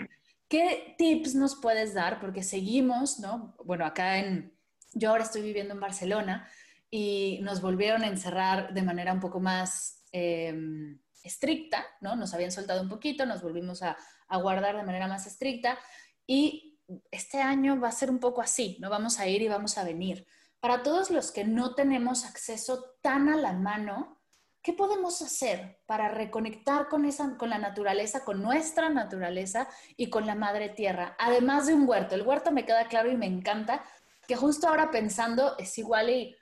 [0.50, 2.20] ¿Qué tips nos puedes dar?
[2.20, 3.56] Porque seguimos, ¿no?
[3.64, 4.54] Bueno, acá en,
[4.94, 6.50] yo ahora estoy viviendo en Barcelona
[6.90, 12.16] y nos volvieron a encerrar de manera un poco más em, estricta, ¿no?
[12.16, 15.78] Nos habían soltado un poquito, nos volvimos a, a, guardar de manera más estricta
[16.26, 16.67] y
[17.12, 18.90] este año va a ser un poco así, ¿no?
[18.90, 20.26] Vamos a ir y vamos a venir.
[20.60, 24.20] Para todos los que no tenemos acceso tan a la mano,
[24.62, 30.26] ¿qué podemos hacer para reconectar con, esa, con la naturaleza, con nuestra naturaleza y con
[30.26, 31.16] la madre tierra?
[31.20, 32.16] Además de un huerto.
[32.16, 33.84] El huerto me queda claro y me encanta,
[34.28, 36.36] que justo ahora pensando es igual y,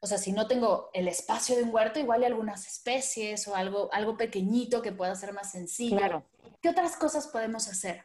[0.00, 3.56] o sea, si no tengo el espacio de un huerto, igual hay algunas especies o
[3.56, 5.98] algo, algo pequeñito que pueda ser más sencillo.
[5.98, 6.24] Claro.
[6.62, 8.04] ¿Qué otras cosas podemos hacer?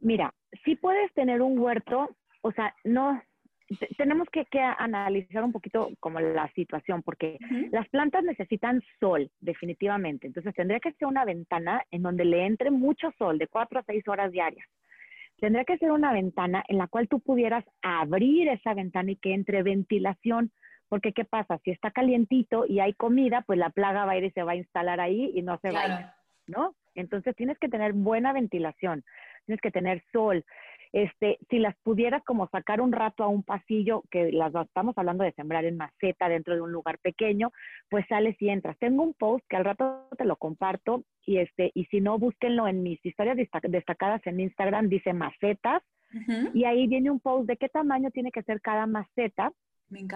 [0.00, 0.32] Mira,
[0.64, 3.20] si puedes tener un huerto, o sea, no
[3.96, 7.70] tenemos que, que, analizar un poquito como la situación, porque uh -huh.
[7.70, 10.26] las plantas necesitan sol, definitivamente.
[10.26, 13.82] Entonces tendría que ser una ventana en donde le entre mucho sol, de cuatro a
[13.82, 14.66] seis horas diarias.
[15.38, 19.34] Tendría que ser una ventana en la cual tú pudieras abrir esa ventana y que
[19.34, 20.50] entre ventilación,
[20.88, 21.58] porque ¿qué pasa?
[21.58, 24.52] Si está calientito y hay comida, pues la plaga va a ir y se va
[24.52, 25.88] a instalar ahí y no se claro.
[25.88, 26.06] va a ir,
[26.46, 26.74] ¿no?
[26.94, 29.04] Entonces tienes que tener buena ventilación,
[29.48, 30.44] tienes que tener sol,
[30.92, 35.24] este, si las pudieras como sacar un rato a un pasillo, que las estamos hablando
[35.24, 37.50] de sembrar en maceta dentro de un lugar pequeño,
[37.90, 38.78] pues sales y entras.
[38.78, 42.68] Tengo un post que al rato te lo comparto y este, y si no, búsquenlo
[42.68, 45.82] en mis historias destacadas en Instagram, dice macetas,
[46.14, 46.50] uh -huh.
[46.54, 49.52] y ahí viene un post de qué tamaño tiene que ser cada maceta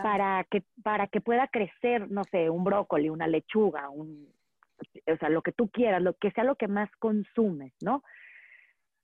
[0.03, 4.29] para que, para que pueda crecer, no sé, un brócoli, una lechuga, un,
[5.07, 8.03] o sea, lo que tú quieras, lo que sea lo que más consumes, ¿no?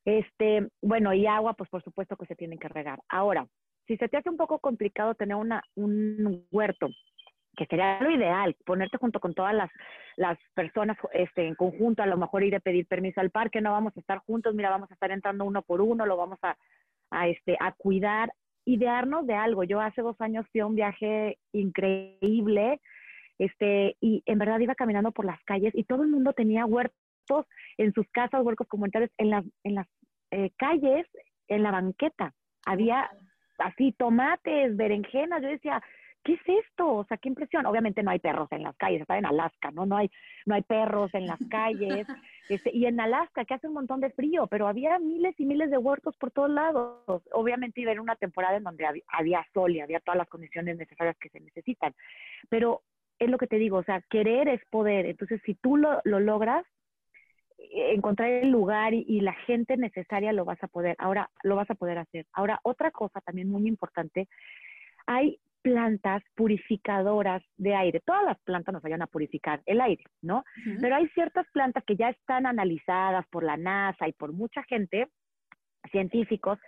[0.09, 2.99] Este, bueno, y agua, pues por supuesto que se tiene que regar.
[3.11, 3.47] Ahora,
[3.87, 6.89] si se te hace un poco complicado tener una, un huerto,
[7.55, 9.71] que sería lo ideal, ponerte junto con todas las,
[10.17, 13.73] las personas este, en conjunto, a lo mejor ir a pedir permiso al parque, no
[13.73, 17.29] vamos a estar juntos, mira, vamos a estar entrando uno por uno, lo vamos a,
[17.29, 18.33] este, cuidar,
[18.65, 19.63] idearnos de algo.
[19.65, 22.81] Yo hace dos años fui a un viaje increíble,
[23.39, 26.97] este, y en verdad iba caminando por las calles y todo el mundo tenía huertos
[27.77, 29.87] en sus casas, huercos comunitarios, en las, en las
[30.31, 31.07] eh, calles,
[31.49, 32.35] en la banqueta.
[32.67, 33.11] Había
[33.59, 35.43] así tomates, berenjenas.
[35.43, 35.83] Yo decía,
[36.23, 36.87] ¿qué es esto?
[36.89, 37.67] O sea, qué impresión.
[37.67, 39.87] Obviamente no hay perros en las calles, está en Alaska, ¿no?
[39.87, 40.11] No hay,
[40.47, 42.07] no hay perros en las calles.
[42.49, 45.71] Este, y en Alaska, que hace un montón de frío, pero había miles y miles
[45.71, 47.23] de huertos por todos lados.
[47.33, 51.19] Obviamente iba en una temporada en donde había, sol y había todas las condiciones necesarias
[51.19, 51.95] que se necesitan.
[52.49, 52.81] Pero
[53.19, 55.05] es lo que te digo, o sea, querer es poder.
[55.05, 56.65] Entonces, si tú lo, lo logras,
[57.73, 61.71] encontrar el lugar y, y, la gente necesaria lo vas a poder, ahora lo vas
[61.71, 62.27] a poder hacer.
[62.33, 64.29] Ahora, otra cosa también muy importante,
[65.07, 68.01] hay plantas purificadoras de aire.
[68.01, 70.45] Todas las plantas nos ayudan a purificar el aire, ¿no?
[70.81, 75.09] Pero hay ciertas plantas que ya están analizadas por la NASA y por mucha gente,
[75.91, 76.59] científicos,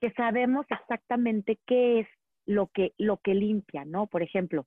[0.00, 2.08] que sabemos exactamente qué es
[2.46, 4.06] lo que, lo que limpia, ¿no?
[4.06, 4.66] Por ejemplo,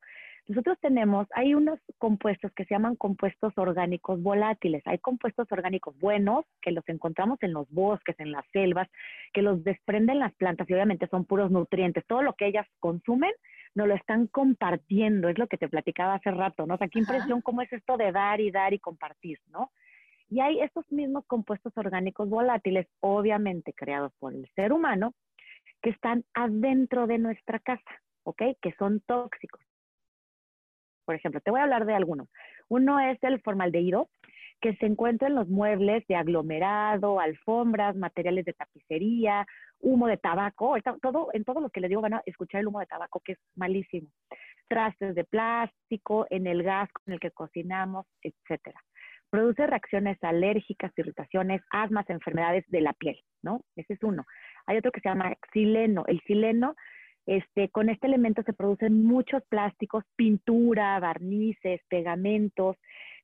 [0.49, 4.81] nosotros tenemos, hay unos compuestos que se llaman compuestos orgánicos volátiles.
[4.87, 8.89] Hay compuestos orgánicos buenos que los encontramos en los bosques, en las selvas,
[9.31, 12.03] que los desprenden las plantas y obviamente son puros nutrientes.
[12.07, 13.29] Todo lo que ellas consumen
[13.75, 16.73] nos lo están compartiendo, es lo que te platicaba hace rato, ¿no?
[16.73, 19.71] O sea, qué impresión cómo es esto de dar y dar y compartir, ¿no?
[20.31, 25.13] Y hay estos mismos compuestos orgánicos volátiles, obviamente creados por el ser humano,
[25.83, 28.41] que están adentro de nuestra casa, ¿ok?
[28.59, 29.61] Que son tóxicos.
[31.09, 32.27] Por ejemplo, te voy a hablar de algunos.
[32.67, 34.09] Uno es el formaldehído,
[34.61, 39.43] que se encuentra en los muebles de aglomerado, alfombras, materiales de tapicería,
[39.79, 42.79] humo de tabaco, todo, en todo lo que le digo van a escuchar el humo
[42.79, 44.11] de tabaco, que es malísimo.
[44.67, 48.79] Trastes de plástico, en el gas con el que cocinamos, etcétera.
[49.31, 53.61] Produce reacciones alérgicas, irritaciones, asmas, enfermedades de la piel, ¿no?
[53.75, 54.25] Ese es uno.
[54.67, 56.03] Hay otro que se llama xileno.
[56.05, 56.75] El xileno
[57.29, 62.75] este, con este elemento se producen muchos plásticos, pintura, barnices, pegamentos,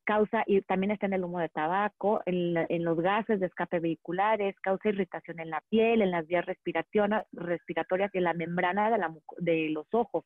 [0.04, 4.56] causa, y también está en el humo de tabaco, en, los gases de escape vehiculares,
[4.62, 9.04] causa irritación en la piel, en las vías respiratorias y en la membrana de,
[9.40, 10.24] de los ojos,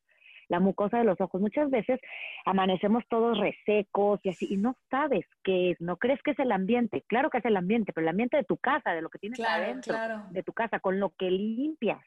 [0.49, 1.39] la mucosa de los ojos.
[1.39, 2.01] Muchas veces
[2.45, 6.51] amanecemos todos resecos y así, y no sabes qué es, no crees que es el
[6.51, 7.05] ambiente.
[7.07, 9.39] Claro que es el ambiente, pero el ambiente de tu casa, de lo que tienes
[9.39, 9.95] adentro,
[10.31, 12.03] de tu casa, con lo que limpias.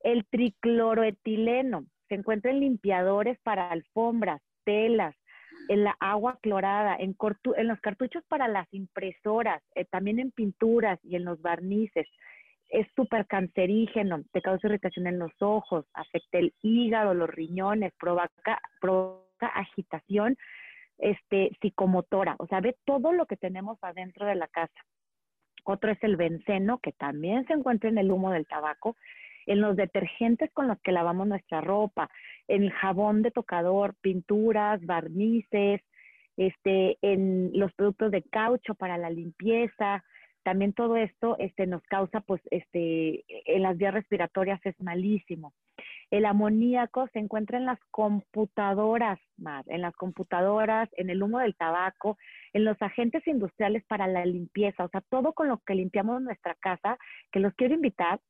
[0.00, 5.14] El tricloroetileno se encuentra en limpiadores para alfombras, telas,
[5.68, 7.16] en la agua clorada, en,
[7.68, 12.08] los cartuchos para las impresoras, eh, también en pinturas y en los barnices.
[12.68, 18.60] Es súper cancerígeno, te causa irritación en los ojos, afecta el hígado, los riñones, provoca,
[18.80, 20.36] provoca agitación
[20.98, 22.36] este, psicomotora.
[22.38, 24.84] O sea, ve todo lo que tenemos adentro de la casa.
[25.64, 28.96] Otro es el benceno, que también se encuentra en el humo del tabaco
[29.46, 32.10] en los detergentes con los que lavamos nuestra ropa,
[32.48, 35.80] en el jabón de tocador, pinturas, barnices,
[36.36, 40.02] este, en los productos de caucho para la limpieza,
[40.42, 45.52] también todo esto este, nos causa, pues, este, en las vías respiratorias es malísimo.
[46.10, 51.54] El amoníaco se encuentra en las computadoras, más, en las computadoras, en el humo del
[51.54, 52.18] tabaco,
[52.52, 56.54] en los agentes industriales para la limpieza, o sea, todo con lo que limpiamos nuestra
[56.54, 56.98] casa,
[57.30, 58.20] que los quiero invitar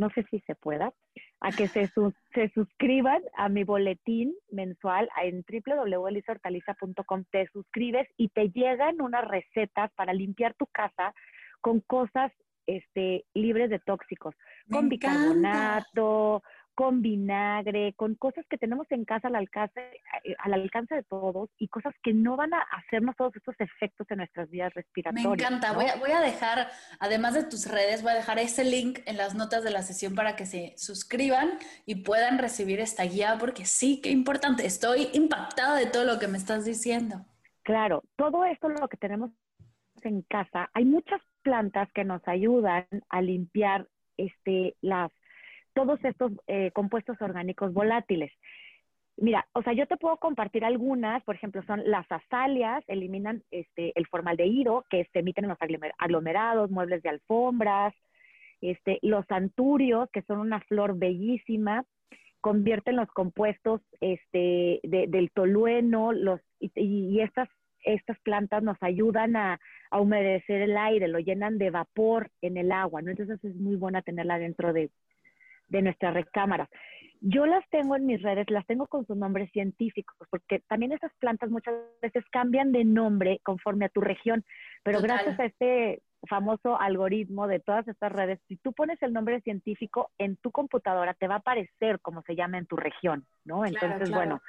[0.00, 0.92] no sé si se pueda,
[1.40, 1.88] a que se,
[2.34, 7.24] se suscriban a mi boletín mensual en www.elisortaliza.com.
[7.30, 11.14] Te suscribes y te llegan unas recetas para limpiar tu casa
[11.60, 12.32] con cosas
[12.66, 14.34] este, libres de tóxicos,
[14.70, 16.42] con bicarbonato,
[16.80, 19.82] con vinagre, con cosas que tenemos en casa al alcance,
[20.24, 24.06] eh, al alcance de todos y cosas que no van a hacernos todos estos efectos
[24.10, 25.26] en nuestras vías respiratorias.
[25.26, 25.74] Me encanta.
[25.74, 29.18] Voy, a, voy, a, dejar, además de tus redes, voy a dejar ese link en
[29.18, 33.66] las notas de la sesión para que se suscriban y puedan recibir esta guía porque
[33.66, 34.64] sí, qué importante.
[34.64, 37.26] Estoy impactada de todo lo que me estás diciendo.
[37.62, 39.30] Claro, todo esto lo que tenemos
[40.00, 45.10] en casa, hay muchas plantas que nos ayudan a limpiar este, las
[45.74, 48.32] todos estos eh, compuestos orgánicos volátiles.
[49.16, 53.92] Mira, o sea, yo te puedo compartir algunas, por ejemplo, son las azalias, eliminan este,
[53.94, 55.58] el formaldehído que se emiten en los
[55.98, 57.94] aglomerados, muebles de alfombras,
[58.62, 61.84] este, los anturios, que son una flor bellísima,
[62.40, 67.48] convierten los compuestos este, del tolueno, los, y, estas,
[67.84, 72.72] estas plantas nos ayudan a, a, humedecer el aire, lo llenan de vapor en el
[72.72, 73.10] agua, ¿no?
[73.10, 74.90] Entonces es muy buena tenerla dentro de,
[75.70, 76.68] de nuestras recámaras.
[77.22, 81.12] Yo las tengo en mis redes, las tengo con sus nombres científicos, porque también esas
[81.18, 84.44] plantas muchas veces cambian de nombre conforme a tu región,
[84.82, 89.40] pero gracias a este famoso algoritmo de todas estas redes, si tú pones el nombre
[89.42, 93.64] científico en tu computadora, te va a aparecer como se llama en tu región, ¿no?
[93.64, 94.40] Entonces, bueno,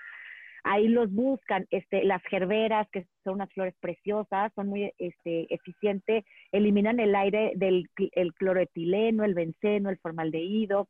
[0.64, 6.24] ahí los buscan, este, las gerberas, que son unas flores preciosas, son muy este, eficientes,
[6.52, 10.88] eliminan el aire del el cloroetileno, el benceno, el formaldehído.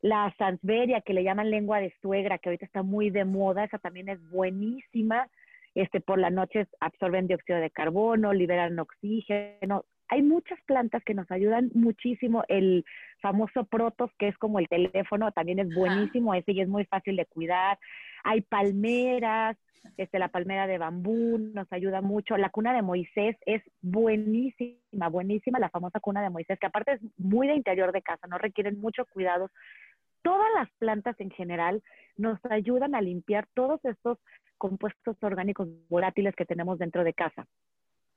[0.00, 3.78] La sansveria, que le llaman lengua de suegra, que ahorita está muy de moda, esa
[3.78, 5.28] también es buenísima.
[5.74, 9.84] Este, por la noche absorben dióxido de carbono, liberan oxígeno.
[10.08, 12.44] Hay muchas plantas que nos ayudan muchísimo.
[12.48, 12.84] El
[13.20, 17.16] famoso protos, que es como el teléfono, también es buenísimo ese y es muy fácil
[17.16, 17.78] de cuidar.
[18.24, 19.56] Hay palmeras,
[19.96, 22.36] este, la palmera de bambú nos ayuda mucho.
[22.36, 27.00] La cuna de Moisés es buenísima, buenísima, la famosa cuna de Moisés, que aparte es
[27.16, 29.50] muy de interior de casa, no requieren mucho cuidado.
[30.22, 31.82] Todas las plantas en general
[32.16, 34.18] nos ayudan a limpiar todos estos
[34.56, 37.46] compuestos orgánicos volátiles que tenemos dentro de casa.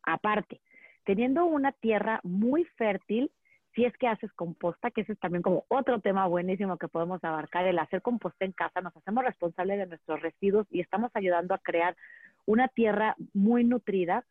[0.03, 0.59] Aparte,
[1.05, 3.31] teniendo una tierra muy fértil,
[3.73, 7.23] si es que haces composta, que ese es también como otro tema buenísimo que podemos
[7.23, 11.53] abarcar, el hacer composta en casa, nos hacemos responsables de nuestros residuos y estamos ayudando
[11.53, 11.95] a crear
[12.45, 14.25] una tierra muy nutrida.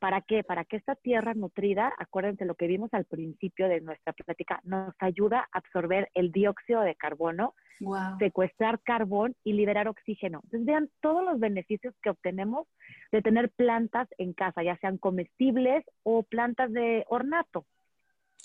[0.00, 0.42] ¿Para qué?
[0.42, 4.94] Para que esta tierra nutrida, acuérdense lo que vimos al principio de nuestra plática, nos
[4.98, 7.54] ayuda a absorber el dióxido de carbono,
[8.18, 10.40] secuestrar carbón y liberar oxígeno.
[10.44, 12.66] Entonces vean todos los beneficios que obtenemos
[13.12, 17.66] de tener plantas en casa, ya sean comestibles o plantas de ornato.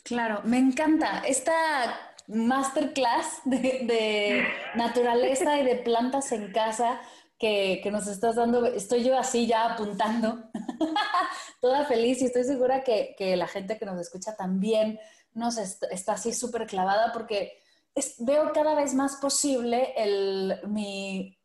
[0.04, 4.46] Claro, me encanta esta masterclass de,
[4.76, 7.00] naturaleza y de plantas en casa
[7.38, 8.66] que, nos estás dando.
[8.66, 10.44] Estoy yo así ya apuntando,
[11.62, 15.00] toda feliz y estoy segura que, la gente que nos escucha también
[15.34, 17.60] nos está, así súper clavada porque
[18.20, 21.38] veo cada vez más posible el, mi,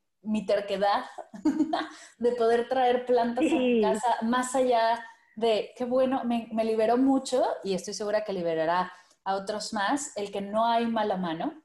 [0.46, 1.04] terquedad
[2.18, 7.74] de poder traer plantas en casa más allá de qué bueno, me, liberó mucho y
[7.74, 8.92] estoy segura que liberará
[9.24, 11.62] a otros más el que no hay mala mano.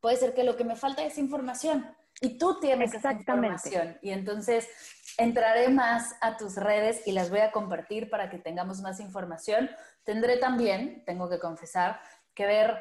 [0.00, 1.86] Puede ser que lo que me falta es información
[2.20, 3.98] y tú tienes esa información.
[4.02, 4.68] Y entonces
[5.18, 9.70] entraré más a tus redes y las voy a compartir para que tengamos más información.
[10.04, 12.00] Tendré también, tengo que confesar,
[12.34, 12.76] que ver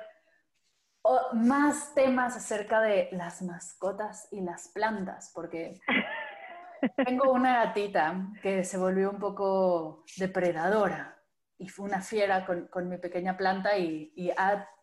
[1.34, 5.80] más temas acerca de las mascotas y las plantas, porque
[7.06, 11.15] tengo una gatita que se volvió un poco depredadora
[11.58, 14.32] y fue una fiera con, con mi pequeña planta y, y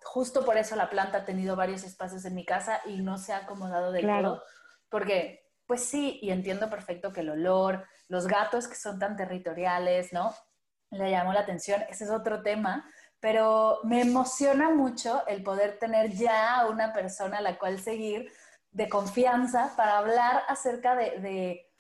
[0.03, 3.33] justo por eso la planta ha tenido varios espacios en mi casa y no se
[3.33, 4.43] ha acomodado del todo.
[4.89, 10.12] Porque, pues sí, y entiendo perfecto que el olor, los gatos que son tan territoriales,
[10.12, 10.35] ¿no?
[10.91, 16.12] Le llamó la atención, ese es otro tema, pero me emociona mucho el poder tener
[16.12, 18.33] ya una persona a la cual seguir
[18.70, 21.72] de confianza para hablar acerca de de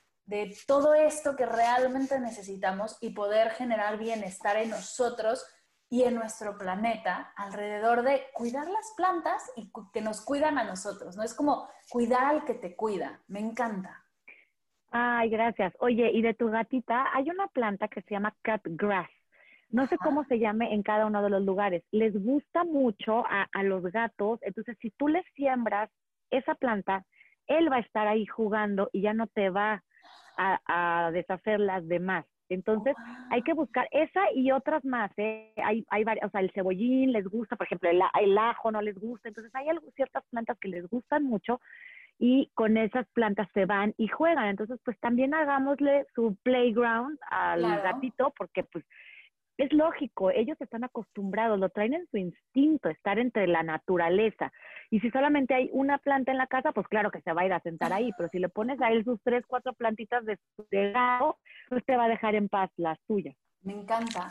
[0.66, 5.44] todo esto que realmente necesitamos y poder generar bienestar en nosotros
[5.90, 11.16] y en nuestro planeta alrededor de cuidar las plantas y que nos cuidan a nosotros,
[11.16, 11.22] ¿no?
[11.22, 13.20] Es como cuidar al que te cuida.
[13.28, 14.02] Me encanta.
[14.90, 15.74] Ay, gracias.
[15.80, 19.10] Oye, y de tu gatita, hay una planta que se llama cat grass.
[19.68, 21.82] No sé cómo se llame en cada uno de los lugares.
[21.90, 24.38] Les gusta mucho a, a los gatos.
[24.42, 25.90] Entonces, si tú les siembras
[26.30, 27.04] esa planta,
[27.46, 29.82] él va a estar ahí jugando y ya no te va
[30.66, 32.24] a, deshacer las demás.
[32.48, 32.94] Entonces,
[33.30, 35.10] hay que buscar esa y otras más.
[35.16, 35.52] ¿eh?
[35.64, 38.98] Hay, hay varias, o sea, el cebollín les gusta, por ejemplo, el, ajo no les
[38.98, 39.28] gusta.
[39.28, 41.60] Entonces, hay ciertas plantas que les gustan mucho
[42.18, 44.48] y con esas plantas se van y juegan.
[44.48, 48.84] Entonces, pues también hagámosle su playground al gatito, porque pues
[49.62, 54.52] es lógico, ellos están acostumbrados, lo traen en su instinto, estar entre la naturaleza.
[54.90, 57.46] Y si solamente hay una planta en la casa, pues claro que se va a
[57.46, 60.38] ir a sentar ahí, pero si le pones a él sus tres, cuatro plantitas de,
[60.70, 60.92] de
[61.68, 63.36] pues te va a dejar en paz las tuyas.
[63.62, 64.28] Me encanta,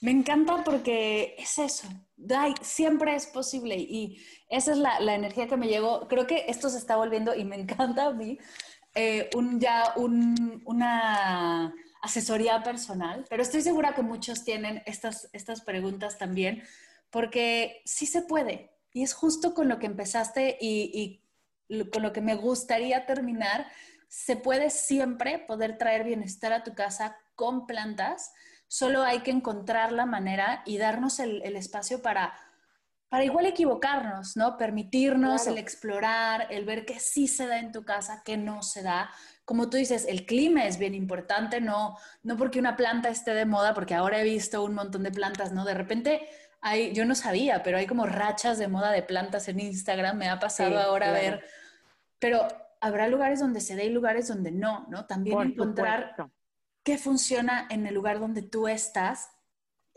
[0.00, 1.86] me encanta porque es eso,
[2.62, 6.08] siempre es posible y esa es la, energía que me llegó.
[6.08, 8.38] Creo que esto se está volviendo, y me encanta a mí,
[8.96, 11.72] eh, un, ya un, una
[12.02, 16.64] asesoría personal, pero estoy segura que muchos tienen estas, estas preguntas también,
[17.10, 18.72] porque sí se puede.
[18.92, 21.22] Y es justo con lo que empezaste y,
[21.92, 23.66] con lo que me gustaría terminar.
[24.08, 28.32] Se puede siempre poder traer bienestar a tu casa con plantas,
[28.66, 32.34] solo hay que encontrar la manera y darnos el, espacio para,
[33.08, 34.58] para igual equivocarnos, ¿no?
[34.58, 38.82] Permitirnos el explorar, el ver qué sí se da en tu casa, qué no se
[38.82, 39.10] da,
[39.44, 43.44] como tú dices, el clima es bien importante, no, no porque una planta esté de
[43.44, 45.64] moda, porque ahora he visto un montón de plantas, ¿no?
[45.64, 46.28] De repente
[46.60, 50.28] hay, yo no sabía, pero hay como rachas de moda de plantas en Instagram, me
[50.28, 51.44] ha pasado ahora a ver,
[52.18, 52.46] pero
[52.80, 55.06] habrá lugares donde se dé y lugares donde no, ¿no?
[55.06, 56.14] También encontrar
[56.84, 59.30] qué funciona en el lugar donde tú estás.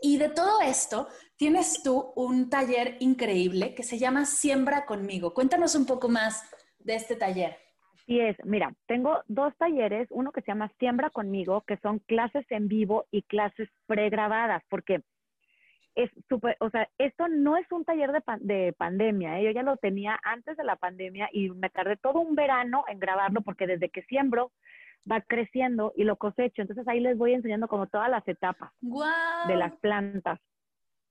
[0.00, 5.34] Y de todo esto, tienes tú un taller increíble que se llama Siembra conmigo.
[5.34, 6.42] Cuéntanos un poco más
[6.78, 7.65] de este taller.
[8.06, 12.46] Sí es, mira, tengo dos talleres, uno que se llama Siembra conmigo, que son clases
[12.50, 15.02] en vivo y clases pregrabadas, porque
[15.96, 19.44] es súper, o sea, esto no es un taller de, de pandemia, ¿eh?
[19.44, 23.00] yo ya lo tenía antes de la pandemia y me tardé todo un verano en
[23.00, 24.52] grabarlo porque desde que siembro
[25.10, 29.56] va creciendo y lo cosecho, entonces ahí les voy enseñando como todas las etapas de
[29.56, 30.38] las plantas.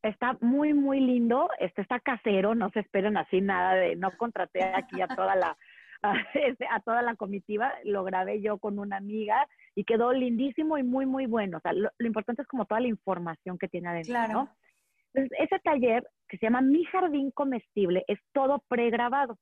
[0.04, 4.64] Está muy, muy lindo, este está casero, no se esperen así nada de, no contraté
[4.64, 5.58] aquí a toda la,
[6.70, 11.06] a, toda la comitiva, lo grabé yo con una amiga y quedó lindísimo y muy,
[11.06, 11.58] muy bueno.
[11.58, 14.50] O sea, lo, importante es como toda la información que tiene adentro, claro.
[15.14, 19.38] Entonces, ese taller que se llama Mi Jardín Comestible es todo pregrabado.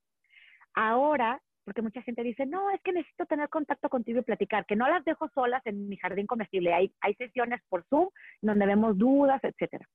[0.76, 4.76] Ahora, porque mucha gente dice, no, es que necesito tener contacto contigo y platicar, que
[4.76, 6.74] no las dejo solas en mi jardín comestible.
[6.74, 8.10] Hay, hay sesiones por Zoom
[8.42, 9.88] donde vemos dudas, etcétera.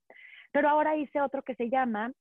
[0.51, 2.13] Pero ahora hice otro que se llama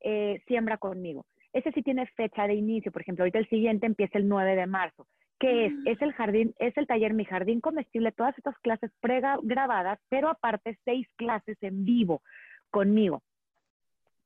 [0.00, 1.26] eh, Siembra conmigo.
[1.54, 4.66] Ese sí tiene fecha de inicio, por ejemplo, ahorita el siguiente empieza el 9 de
[4.66, 5.06] marzo.
[5.38, 5.72] ¿Qué es?
[5.72, 5.88] Mm.
[5.88, 10.76] Es el jardín, es el taller Mi Jardín Comestible, todas estas clases pregrabadas, pero aparte
[10.84, 12.22] seis clases en vivo
[12.70, 13.22] conmigo.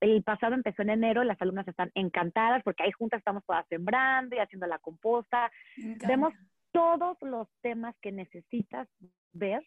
[0.01, 4.35] El pasado empezó en enero, las alumnas están encantadas porque ahí juntas estamos todas sembrando
[4.35, 5.51] y haciendo la composta.
[6.07, 6.33] Vemos
[6.73, 8.89] todos los temas que necesitas
[9.33, 9.63] ver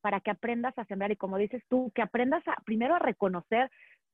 [0.00, 3.70] para que aprendas a sembrar y como dices tú, que aprendas a, primero a reconocer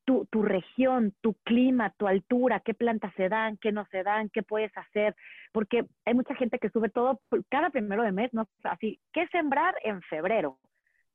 [0.06, 4.30] tu, tu, región, tu clima, tu altura, qué plantas se dan, qué no se dan,
[4.30, 5.14] qué puedes hacer,
[5.52, 8.48] porque hay mucha gente que sube todo cada primero de mes, ¿no?
[8.62, 10.58] Así, ¿qué sembrar en febrero?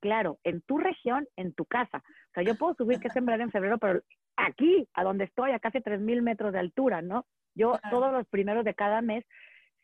[0.02, 2.00] claro, en tu región, en tu casa.
[2.00, 4.02] O sea, yo puedo subir que sembrar en febrero, pero
[4.36, 7.26] aquí, a donde estoy, a casi 3.000 metros de altura, ¿no?
[7.56, 9.24] Yo todos los primeros de cada mes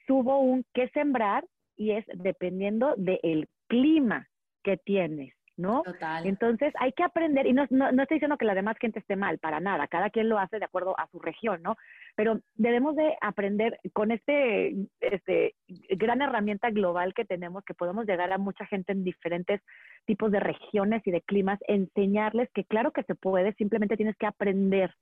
[0.06, 1.46] subo un qué sembrar
[1.76, 4.28] y es dependiendo del clima
[4.64, 5.34] que tienes.
[5.58, 5.82] ¿No?
[5.82, 6.26] Total.
[6.26, 9.16] Entonces hay que aprender, y no, no, no, estoy diciendo que la demás gente esté
[9.16, 11.76] mal, para nada, cada quien lo hace de acuerdo a su región, ¿no?
[12.16, 15.56] Pero debemos de aprender con este, este
[15.90, 19.62] gran herramienta global que tenemos, que podemos llegar a mucha gente en diferentes
[20.06, 24.28] tipos de regiones y de climas, enseñarles que claro que se puede, simplemente tienes que
[24.28, 24.94] aprender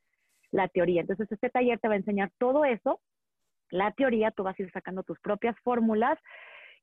[0.52, 1.02] la teoría.
[1.02, 3.02] Entonces este taller te va a enseñar todo eso,
[3.72, 6.18] la teoría, tú vas a ir sacando tus propias fórmulas,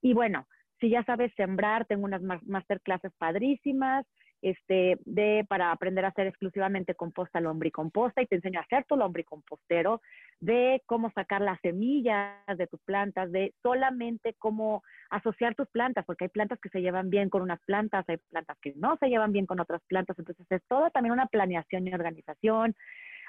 [0.03, 0.47] y bueno,
[0.83, 4.05] si ya sabes sembrar, tengo unas masterclasses padrísimas,
[4.43, 8.97] este, de, para aprender a hacer exclusivamente composta lombricomposta y te enseño a hacer tu
[8.97, 10.03] lombricompostero,
[10.41, 16.25] de cómo sacar las semillas de tus plantas, de solamente cómo asociar tus plantas, porque
[16.25, 19.31] hay plantas que se llevan bien con unas plantas, hay plantas que no se llevan
[19.31, 22.75] bien con otras plantas, entonces es toda también una planeación y organización.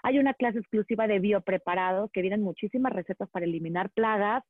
[0.01, 4.43] Hay una clase exclusiva de biopreparado que vienen muchísimas recetas para eliminar plagas,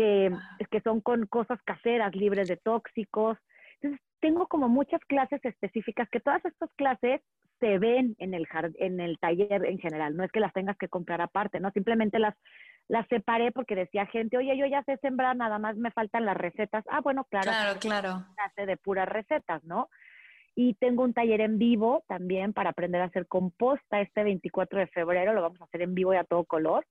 [0.00, 0.30] que,
[0.70, 3.36] que son con cosas caseras, libres de tóxicos.
[3.74, 7.20] Entonces, tengo como muchas clases específicas que todas estas clases
[7.58, 8.48] se ven en el,
[8.78, 11.70] en el taller en general, no es que las tengas que comprar aparte, ¿no?
[11.72, 12.34] Simplemente las,
[12.88, 16.36] las separé porque decía gente, oye, yo ya sé sembrar, nada más me faltan las
[16.38, 16.82] recetas.
[16.88, 17.50] Ah, bueno, claro.
[17.50, 18.24] Claro, claro.
[18.36, 19.90] Clase de puras recetas, ¿no?
[20.54, 24.86] Y tengo un taller en vivo también para aprender a hacer composta este 24 de
[24.86, 26.86] febrero, lo vamos a hacer en vivo y a todo color.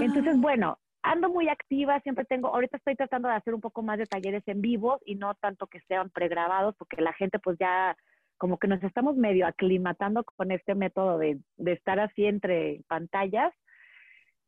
[0.00, 0.78] Entonces, bueno,
[1.08, 4.42] ando muy activa, siempre tengo, ahorita estoy tratando de hacer un poco más de talleres
[4.46, 7.96] en vivo y no tanto que sean pregrabados, porque la gente pues ya
[8.36, 13.52] como que nos estamos medio aclimatando con este método de, de estar así entre pantallas.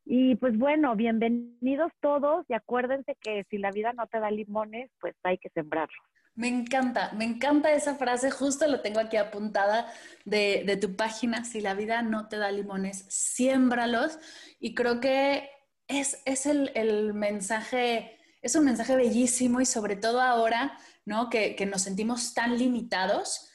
[0.04, 4.90] Y pues bueno, bienvenidos todos y acuérdense que si la vida no te da limones,
[5.00, 6.04] pues hay que sembrarlos.
[6.34, 9.86] Me encanta, me encanta esa frase, justo lo tengo aquí apuntada
[10.24, 14.18] de, de tu página, si la vida no te da limones, siémbralos.
[14.60, 15.48] Y creo que
[15.90, 21.28] es, el, mensaje, es un mensaje bellísimo y sobre todo ahora, ¿no?
[21.28, 23.50] Que, nos sentimos tan limitados.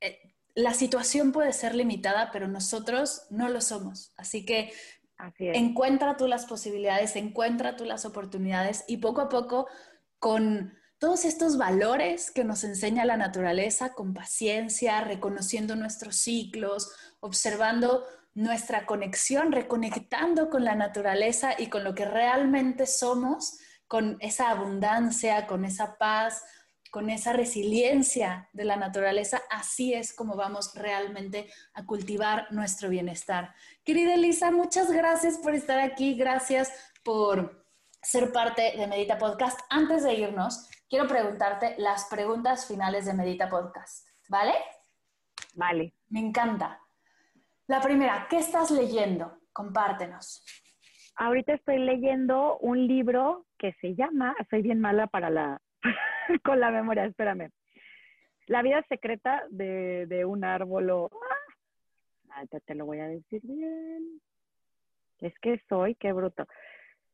[0.00, 0.18] Eh,
[0.54, 4.12] la situación puede ser limitada, pero nosotros no lo somos.
[4.16, 4.72] Así que
[5.38, 9.68] encuentra tú las posibilidades, encuentra tú las oportunidades y poco a poco
[10.18, 18.04] con todos estos valores que nos enseña la naturaleza, con paciencia, reconociendo nuestros ciclos, observando
[18.34, 25.46] nuestra conexión, reconectando con la naturaleza y con lo que realmente somos, con esa abundancia,
[25.46, 26.42] con esa paz,
[26.92, 33.54] con esa resiliencia de la naturaleza, así es como vamos realmente a cultivar nuestro bienestar.
[33.82, 36.70] Querida Elisa, muchas gracias por estar aquí, gracias
[37.02, 37.66] por
[38.02, 39.58] ser parte de Medita Podcast.
[39.70, 44.52] Antes de irnos, quiero preguntarte las preguntas finales de Medita Podcast, ¿vale?
[45.54, 45.94] Vale.
[46.10, 46.81] Me encanta.
[47.72, 49.32] La primera, ¿qué estás leyendo?
[49.50, 50.44] Compártenos.
[51.16, 55.58] Ahorita estoy leyendo un libro que se llama, soy bien mala para la,
[56.44, 57.48] con la memoria, espérame.
[58.46, 61.10] La vida secreta de, un árbol o...
[62.28, 64.20] Ah, te, lo voy a decir bien.
[65.20, 66.46] Es que soy, qué bruto.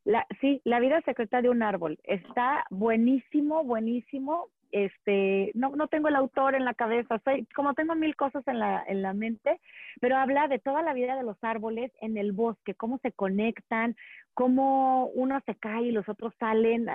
[0.02, 2.00] La, sí, La vida secreta de un árbol.
[2.02, 4.48] Está buenísimo, buenísimo.
[4.70, 8.58] Este, no, no tengo el autor en la cabeza, soy, como tengo mil cosas en
[8.58, 9.60] la, en la mente,
[10.00, 13.96] pero habla de toda la vida de los árboles en el bosque, cómo se conectan,
[14.34, 16.86] cómo uno se cae y los otros salen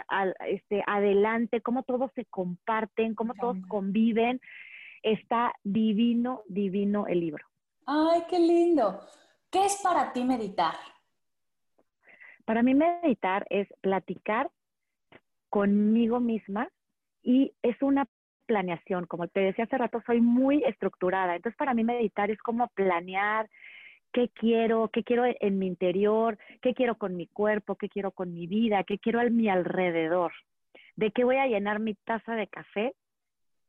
[0.47, 4.39] este, adelante, cómo todos se comparten, cómo todos conviven.
[5.01, 7.45] Está divino, divino el libro.
[7.85, 9.01] Ay, qué lindo.
[9.51, 10.75] ¿Qué es para ti meditar?
[12.45, 14.49] Para mí meditar es platicar
[15.49, 16.69] conmigo misma
[17.23, 18.05] y es una
[18.45, 22.67] planeación, como te decía hace rato, soy muy estructurada, entonces para mí meditar es como
[22.69, 23.49] planear
[24.11, 28.33] qué quiero, qué quiero en mi interior, qué quiero con mi cuerpo, qué quiero con
[28.33, 30.33] mi vida, qué quiero a mi alrededor,
[30.95, 32.93] de qué voy a llenar mi taza de café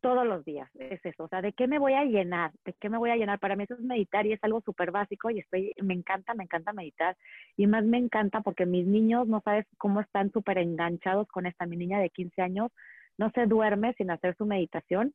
[0.01, 2.91] todos los días, es eso, o sea, de qué me voy a llenar, de qué
[2.91, 3.39] me voy a llenar.
[3.39, 6.45] Para mí eso es meditar y es algo súper básico y estoy, me encanta, me
[6.45, 7.17] encanta meditar
[7.57, 11.65] y más me encanta porque mis niños no sabes cómo están súper enganchados con esta,
[11.65, 12.71] mi niña de 15 años
[13.19, 15.15] no se duerme sin hacer su meditación.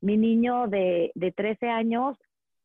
[0.00, 2.18] Mi niño de, de 13 años,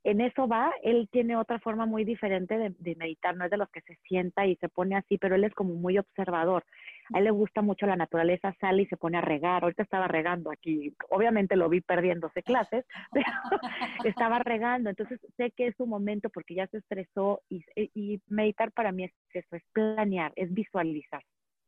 [0.08, 3.70] en eso va, él tiene otra forma muy diferente de, meditar, no es de los
[3.70, 6.64] que se sienta y se pone así, pero él es como muy observador.
[7.14, 9.64] A él le gusta mucho la naturaleza, sale y se pone a regar.
[9.64, 13.26] Ahorita estaba regando aquí, obviamente lo vi perdiéndose clases, pero
[14.06, 14.90] estaba regando.
[14.90, 19.04] Entonces sé que es su momento porque ya se estresó y, y meditar para mí
[19.04, 21.22] es eso, es planear, es visualizar.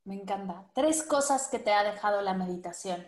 [0.05, 0.65] Me encanta.
[0.73, 3.05] Tres cosas que te ha dejado la meditación.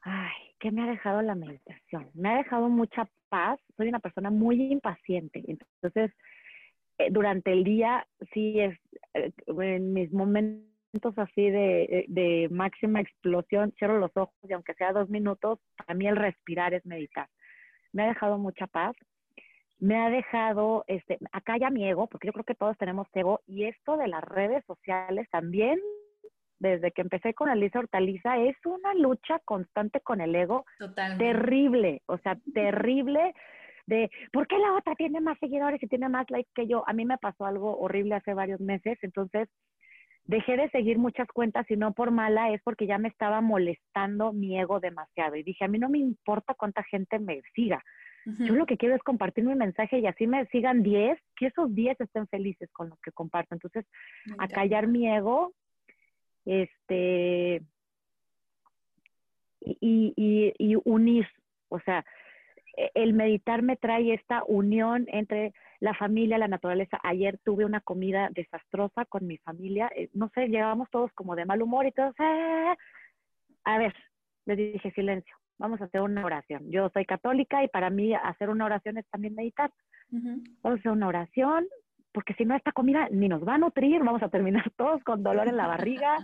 [0.00, 2.10] Ay, ¿qué me ha dejado la meditación?
[2.14, 3.60] Me ha dejado mucha paz.
[3.76, 5.42] Soy una persona muy impaciente.
[5.46, 6.12] Entonces,
[6.98, 8.78] eh, durante el día, sí es,
[9.14, 10.66] eh, en mis momentos
[11.16, 16.06] así de, de, máxima explosión, cierro los ojos y aunque sea dos minutos, para mí
[16.06, 17.28] el respirar es meditar.
[17.92, 18.96] Me ha dejado mucha paz
[19.78, 23.40] me ha dejado, este, acá ya mi ego, porque yo creo que todos tenemos ego,
[23.46, 25.78] y esto de las redes sociales también,
[26.58, 30.64] desde que empecé con Elisa Hortaliza, es una lucha constante con el ego.
[31.18, 33.34] Terrible, o sea, terrible
[33.86, 36.82] de, ¿por qué la otra tiene más seguidores y tiene más likes que yo?
[36.88, 39.48] A mí me pasó algo horrible hace varios meses, entonces
[40.24, 44.32] dejé de seguir muchas cuentas y no por mala, es porque ya me estaba molestando
[44.32, 45.36] mi ego demasiado.
[45.36, 47.82] Y dije, a mí no me importa cuánta gente me siga.
[48.26, 51.72] Yo lo que quiero es compartir mi mensaje y así me sigan 10, que esos
[51.72, 53.54] 10 estén felices con lo que comparto.
[53.54, 53.86] Entonces,
[54.38, 55.52] a callar mi ego,
[56.44, 57.62] este,
[59.60, 61.28] y, y, y unir,
[61.68, 62.04] o sea,
[62.76, 66.98] e, el meditar me trae esta unión entre la familia, la naturaleza.
[67.04, 69.88] Ayer tuve una comida desastrosa con mi familia.
[69.94, 72.76] Eh, no sé, llegábamos todos como de mal humor y todos, ah".
[73.62, 73.94] a ver,
[74.46, 76.70] les dije silencio vamos a hacer una oración.
[76.70, 79.72] Yo soy católica y para mí hacer una oración es también meditar.
[80.10, 81.66] Vamos a hacer una oración,
[82.12, 85.22] porque si no esta comida ni nos va a nutrir, vamos a terminar todos con
[85.22, 86.18] dolor en la barriga.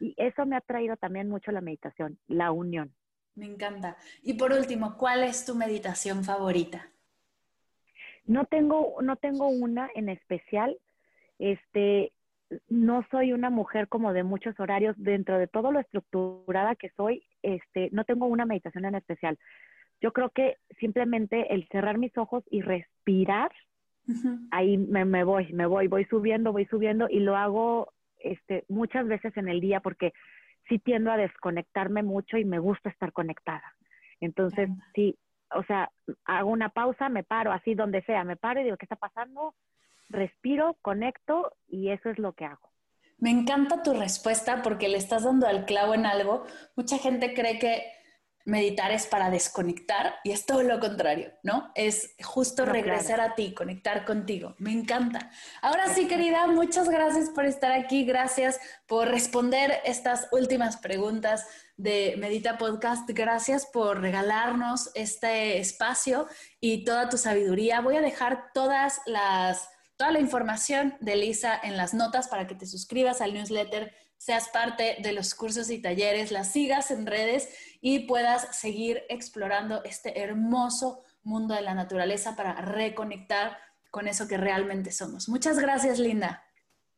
[0.00, 2.94] y eso me ha traído también mucho la meditación, la unión.
[3.34, 3.96] Me encanta.
[4.22, 6.90] Y por último, ¿cuál es tu meditación favorita?
[8.26, 10.78] No tengo, no tengo una en especial.
[11.38, 12.12] Este,
[12.68, 17.24] no soy una mujer como de muchos horarios, dentro de todo lo estructurada que soy,
[17.42, 19.38] este, no tengo una meditación en especial.
[20.00, 23.50] Yo creo que simplemente el cerrar mis ojos y respirar,
[24.50, 29.06] ahí me, me, voy, me voy, voy subiendo, voy subiendo y lo hago este, muchas
[29.06, 30.12] veces en el día porque
[30.68, 33.74] sí tiendo a desconectarme mucho y me gusta estar conectada.
[34.20, 35.16] Entonces, sí,
[35.54, 35.90] o sea,
[36.24, 39.54] hago una pausa, me paro así donde sea, me paro y digo, ¿qué está pasando?
[40.14, 42.70] Respiro, conecto y eso es lo que hago.
[43.18, 46.44] Me encanta tu respuesta porque le estás dando al clavo en algo.
[46.76, 47.84] Mucha gente cree que
[48.44, 51.72] meditar es para desconectar y es todo lo contrario, ¿no?
[51.74, 54.54] Es justo regresar a ti, conectar contigo.
[54.58, 55.30] Me encanta.
[55.62, 58.04] Ahora sí, querida, muchas gracias por estar aquí.
[58.04, 61.46] Gracias por responder estas últimas preguntas
[61.76, 63.08] de Medita Podcast.
[63.08, 66.26] Gracias por regalarnos este espacio
[66.60, 67.80] y toda tu sabiduría.
[67.80, 72.54] Voy a dejar todas las toda la información de Lisa en las notas para que
[72.54, 77.76] te suscribas al newsletter, seas parte de los cursos y talleres, las sigas en redes
[77.80, 83.58] y puedas seguir explorando este hermoso mundo de la naturaleza para reconectar
[83.90, 85.28] con eso que realmente somos.
[85.28, 86.42] Muchas gracias, Linda.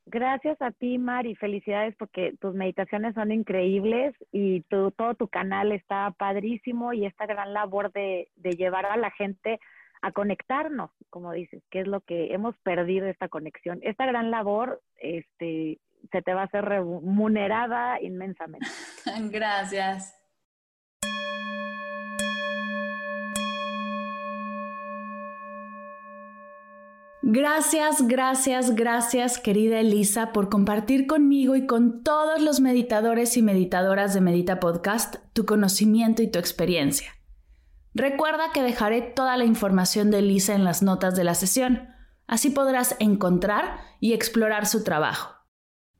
[0.06, 1.34] Gracias a ti, Mari.
[1.34, 7.52] Felicidades porque tus meditaciones son increíbles y todo tu canal está padrísimo y esta gran
[7.52, 9.58] labor de, de llevar a la gente
[10.06, 13.80] a conectarnos, como dices, que es lo que hemos perdido esta conexión.
[13.82, 15.80] Esta gran labor este,
[16.12, 18.68] se te va a hacer remunerada inmensamente.
[19.32, 20.14] Gracias.
[27.28, 34.14] Gracias, gracias, gracias querida Elisa por compartir conmigo y con todos los meditadores y meditadoras
[34.14, 37.15] de Medita Podcast tu conocimiento y tu experiencia.
[37.98, 41.88] Recuerda que dejaré toda la información de Elisa en las notas de la sesión,
[42.26, 45.34] así podrás encontrar y explorar su trabajo.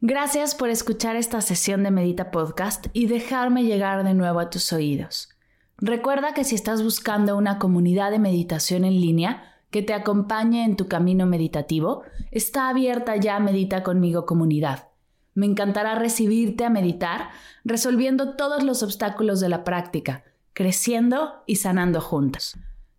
[0.03, 4.75] Gracias por escuchar esta sesión de Medita Podcast y dejarme llegar de nuevo a tus
[4.75, 5.31] oídos.
[5.79, 10.77] Recuerda que si estás buscando una comunidad de meditación en línea, que te acompañe en
[10.77, 14.89] tu camino meditativo, está abierta ya Medita conmigo comunidad.
[15.33, 17.31] Me encantará recibirte a meditar,
[17.65, 20.25] resolviendo todos los obstáculos de la práctica,
[20.57, 22.57] creciendo y sanando juntos.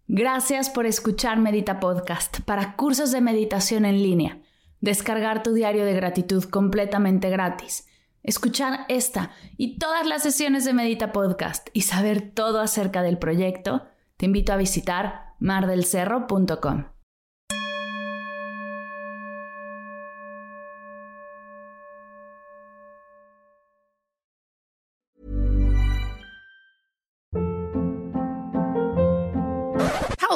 [0.07, 4.37] Gracias por escuchar Medita Podcast para cursos de meditación en línea,
[4.79, 7.87] descargar tu diario de gratitud completamente gratis,
[8.21, 13.87] escuchar esta y todas las sesiones de Medita Podcast y saber todo acerca del proyecto,
[14.17, 16.96] te invito a visitar mardelcerro.com.